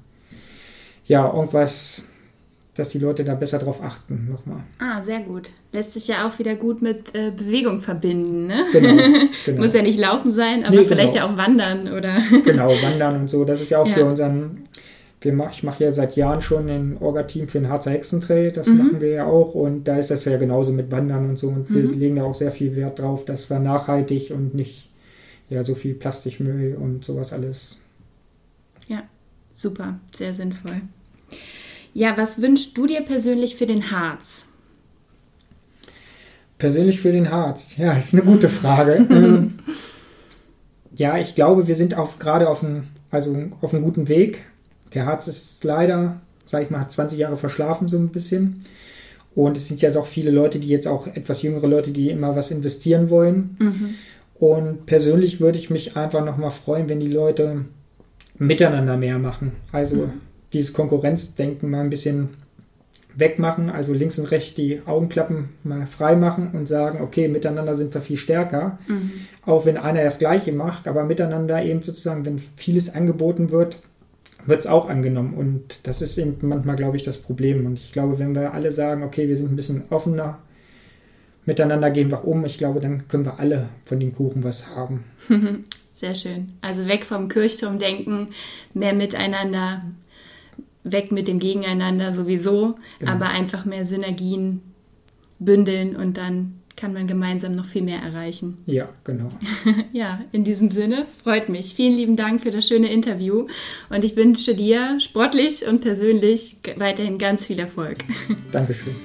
ja 1.06 1.26
irgendwas 1.26 2.06
dass 2.74 2.88
die 2.88 2.98
Leute 2.98 3.22
da 3.22 3.34
besser 3.34 3.58
drauf 3.58 3.82
achten 3.82 4.28
nochmal. 4.30 4.62
Ah, 4.78 5.02
sehr 5.02 5.20
gut. 5.20 5.50
Lässt 5.72 5.92
sich 5.92 6.08
ja 6.08 6.26
auch 6.26 6.38
wieder 6.38 6.54
gut 6.54 6.80
mit 6.80 7.14
äh, 7.14 7.30
Bewegung 7.30 7.80
verbinden, 7.80 8.46
ne? 8.46 8.64
Genau, 8.72 9.02
genau. 9.44 9.60
Muss 9.60 9.74
ja 9.74 9.82
nicht 9.82 9.98
laufen 9.98 10.30
sein, 10.30 10.64
aber 10.64 10.76
nee, 10.76 10.86
vielleicht 10.86 11.12
genau. 11.12 11.26
ja 11.26 11.32
auch 11.32 11.36
wandern 11.36 11.92
oder. 11.92 12.16
genau, 12.44 12.70
wandern 12.82 13.20
und 13.20 13.28
so. 13.28 13.44
Das 13.44 13.60
ist 13.60 13.70
ja 13.70 13.78
auch 13.78 13.86
ja. 13.88 13.94
für 13.94 14.04
unseren. 14.06 14.64
Wir 15.22 15.32
mach, 15.32 15.52
ich 15.52 15.62
mache 15.62 15.84
ja 15.84 15.92
seit 15.92 16.16
Jahren 16.16 16.42
schon 16.42 16.68
ein 16.68 16.96
Orga-Team 16.98 17.48
für 17.48 17.60
den 17.60 17.68
Harzer 17.68 17.92
Hexentrail, 17.92 18.52
das 18.52 18.66
mhm. 18.66 18.78
machen 18.78 19.00
wir 19.00 19.10
ja 19.10 19.26
auch 19.26 19.54
und 19.54 19.84
da 19.84 19.96
ist 19.96 20.10
das 20.10 20.24
ja 20.24 20.36
genauso 20.36 20.72
mit 20.72 20.90
Wandern 20.90 21.28
und 21.28 21.38
so 21.38 21.48
und 21.48 21.70
mhm. 21.70 21.74
wir 21.74 21.82
legen 21.90 22.16
da 22.16 22.24
auch 22.24 22.34
sehr 22.34 22.50
viel 22.50 22.74
Wert 22.76 22.98
drauf, 22.98 23.24
dass 23.24 23.48
wir 23.48 23.58
nachhaltig 23.58 24.30
und 24.30 24.54
nicht 24.54 24.90
ja 25.48 25.64
so 25.64 25.74
viel 25.74 25.94
Plastikmüll 25.94 26.76
und 26.76 27.04
sowas 27.04 27.32
alles. 27.32 27.78
Ja, 28.88 29.04
super, 29.54 29.98
sehr 30.14 30.34
sinnvoll. 30.34 30.82
Ja, 31.94 32.16
was 32.16 32.40
wünschst 32.40 32.76
du 32.76 32.86
dir 32.86 33.02
persönlich 33.02 33.56
für 33.56 33.66
den 33.66 33.90
Harz? 33.90 34.46
Persönlich 36.58 37.00
für 37.00 37.12
den 37.12 37.30
Harz? 37.30 37.76
Ja, 37.76 37.92
ist 37.92 38.14
eine 38.14 38.24
gute 38.24 38.48
Frage. 38.48 39.06
Ähm, 39.10 39.58
ja, 40.94 41.18
ich 41.18 41.34
glaube, 41.34 41.68
wir 41.68 41.74
sind 41.74 41.96
auf, 41.96 42.18
gerade 42.18 42.48
auf 42.48 42.62
einem, 42.62 42.88
also 43.10 43.34
auf 43.60 43.72
einem 43.72 43.82
guten 43.82 44.08
Weg. 44.08 44.44
Der 44.94 45.06
Harz 45.06 45.26
ist 45.26 45.64
leider, 45.64 46.20
sag 46.46 46.62
ich 46.62 46.70
mal, 46.70 46.86
20 46.86 47.18
Jahre 47.18 47.36
verschlafen 47.36 47.88
so 47.88 47.98
ein 47.98 48.08
bisschen. 48.08 48.64
Und 49.34 49.56
es 49.56 49.68
sind 49.68 49.80
ja 49.80 49.90
doch 49.90 50.06
viele 50.06 50.30
Leute, 50.30 50.58
die 50.58 50.68
jetzt 50.68 50.86
auch 50.86 51.06
etwas 51.06 51.42
jüngere 51.42 51.66
Leute, 51.66 51.90
die 51.90 52.10
immer 52.10 52.36
was 52.36 52.50
investieren 52.50 53.08
wollen. 53.08 53.56
Mhm. 53.58 53.94
Und 54.34 54.86
persönlich 54.86 55.40
würde 55.40 55.58
ich 55.58 55.70
mich 55.70 55.96
einfach 55.96 56.24
nochmal 56.24 56.50
freuen, 56.50 56.88
wenn 56.88 57.00
die 57.00 57.08
Leute 57.08 57.64
miteinander 58.36 58.96
mehr 58.96 59.18
machen. 59.18 59.52
Also 59.70 59.96
mhm 59.96 60.12
dieses 60.52 60.72
Konkurrenzdenken 60.72 61.70
mal 61.70 61.80
ein 61.80 61.90
bisschen 61.90 62.30
wegmachen, 63.14 63.68
also 63.68 63.92
links 63.92 64.18
und 64.18 64.30
rechts 64.30 64.54
die 64.54 64.80
Augenklappen 64.86 65.50
mal 65.64 65.86
frei 65.86 66.16
machen 66.16 66.50
und 66.54 66.66
sagen, 66.66 67.02
okay, 67.02 67.28
miteinander 67.28 67.74
sind 67.74 67.92
wir 67.92 68.00
viel 68.00 68.16
stärker, 68.16 68.78
mhm. 68.88 69.10
auch 69.44 69.66
wenn 69.66 69.76
einer 69.76 70.02
das 70.02 70.18
Gleiche 70.18 70.52
macht, 70.52 70.88
aber 70.88 71.04
miteinander 71.04 71.62
eben 71.62 71.82
sozusagen, 71.82 72.24
wenn 72.24 72.40
vieles 72.56 72.94
angeboten 72.94 73.50
wird, 73.50 73.80
wird 74.46 74.60
es 74.60 74.66
auch 74.66 74.88
angenommen 74.88 75.34
und 75.34 75.80
das 75.84 76.02
ist 76.02 76.18
eben 76.18 76.36
manchmal, 76.42 76.76
glaube 76.76 76.96
ich, 76.96 77.02
das 77.02 77.18
Problem 77.18 77.66
und 77.66 77.78
ich 77.78 77.92
glaube, 77.92 78.18
wenn 78.18 78.34
wir 78.34 78.52
alle 78.54 78.72
sagen, 78.72 79.02
okay, 79.02 79.28
wir 79.28 79.36
sind 79.36 79.52
ein 79.52 79.56
bisschen 79.56 79.84
offener, 79.90 80.38
miteinander 81.44 81.90
gehen 81.90 82.10
wir 82.10 82.26
um, 82.26 82.44
ich 82.44 82.58
glaube, 82.58 82.80
dann 82.80 83.08
können 83.08 83.24
wir 83.24 83.38
alle 83.38 83.68
von 83.84 84.00
den 84.00 84.12
Kuchen 84.12 84.44
was 84.44 84.74
haben. 84.74 85.04
Sehr 85.94 86.14
schön. 86.14 86.52
Also 86.60 86.88
weg 86.88 87.04
vom 87.04 87.28
Kirchturmdenken, 87.28 88.28
mehr 88.74 88.92
miteinander, 88.92 89.82
weg 90.84 91.12
mit 91.12 91.28
dem 91.28 91.38
Gegeneinander 91.38 92.12
sowieso, 92.12 92.76
genau. 92.98 93.12
aber 93.12 93.28
einfach 93.28 93.64
mehr 93.64 93.86
Synergien 93.86 94.62
bündeln 95.38 95.96
und 95.96 96.16
dann 96.16 96.61
kann 96.82 96.94
man 96.94 97.06
gemeinsam 97.06 97.52
noch 97.52 97.64
viel 97.64 97.82
mehr 97.82 98.00
erreichen. 98.02 98.56
Ja, 98.66 98.88
genau. 99.04 99.28
ja, 99.92 100.18
in 100.32 100.42
diesem 100.42 100.72
Sinne 100.72 101.06
freut 101.22 101.48
mich. 101.48 101.74
Vielen 101.76 101.94
lieben 101.94 102.16
Dank 102.16 102.40
für 102.40 102.50
das 102.50 102.66
schöne 102.66 102.92
Interview 102.92 103.46
und 103.88 104.04
ich 104.04 104.16
wünsche 104.16 104.56
dir 104.56 104.98
sportlich 104.98 105.64
und 105.64 105.80
persönlich 105.80 106.56
weiterhin 106.78 107.18
ganz 107.18 107.46
viel 107.46 107.60
Erfolg. 107.60 107.98
Dankeschön. 108.50 108.96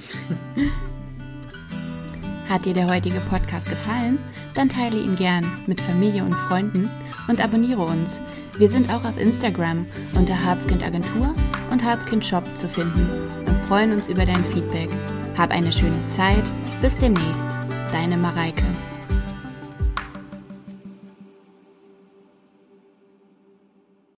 Hat 2.48 2.66
dir 2.66 2.74
der 2.74 2.88
heutige 2.88 3.20
Podcast 3.30 3.68
gefallen? 3.68 4.18
Dann 4.56 4.68
teile 4.68 4.98
ihn 4.98 5.14
gern 5.14 5.46
mit 5.68 5.80
Familie 5.80 6.24
und 6.24 6.34
Freunden 6.34 6.90
und 7.28 7.40
abonniere 7.40 7.82
uns. 7.82 8.20
Wir 8.56 8.68
sind 8.68 8.90
auch 8.90 9.04
auf 9.04 9.20
Instagram 9.20 9.86
unter 10.16 10.44
Harzkind 10.44 10.84
Agentur 10.84 11.32
und 11.70 11.84
Harzkind 11.84 12.24
Shop 12.24 12.42
zu 12.56 12.68
finden 12.68 13.08
und 13.46 13.56
freuen 13.68 13.92
uns 13.92 14.08
über 14.08 14.26
dein 14.26 14.44
Feedback. 14.44 14.88
Hab 15.36 15.52
eine 15.52 15.70
schöne 15.70 16.04
Zeit. 16.08 16.42
Bis 16.82 16.96
demnächst. 16.98 17.57
Deine 17.90 18.18
Mareike. 18.18 18.64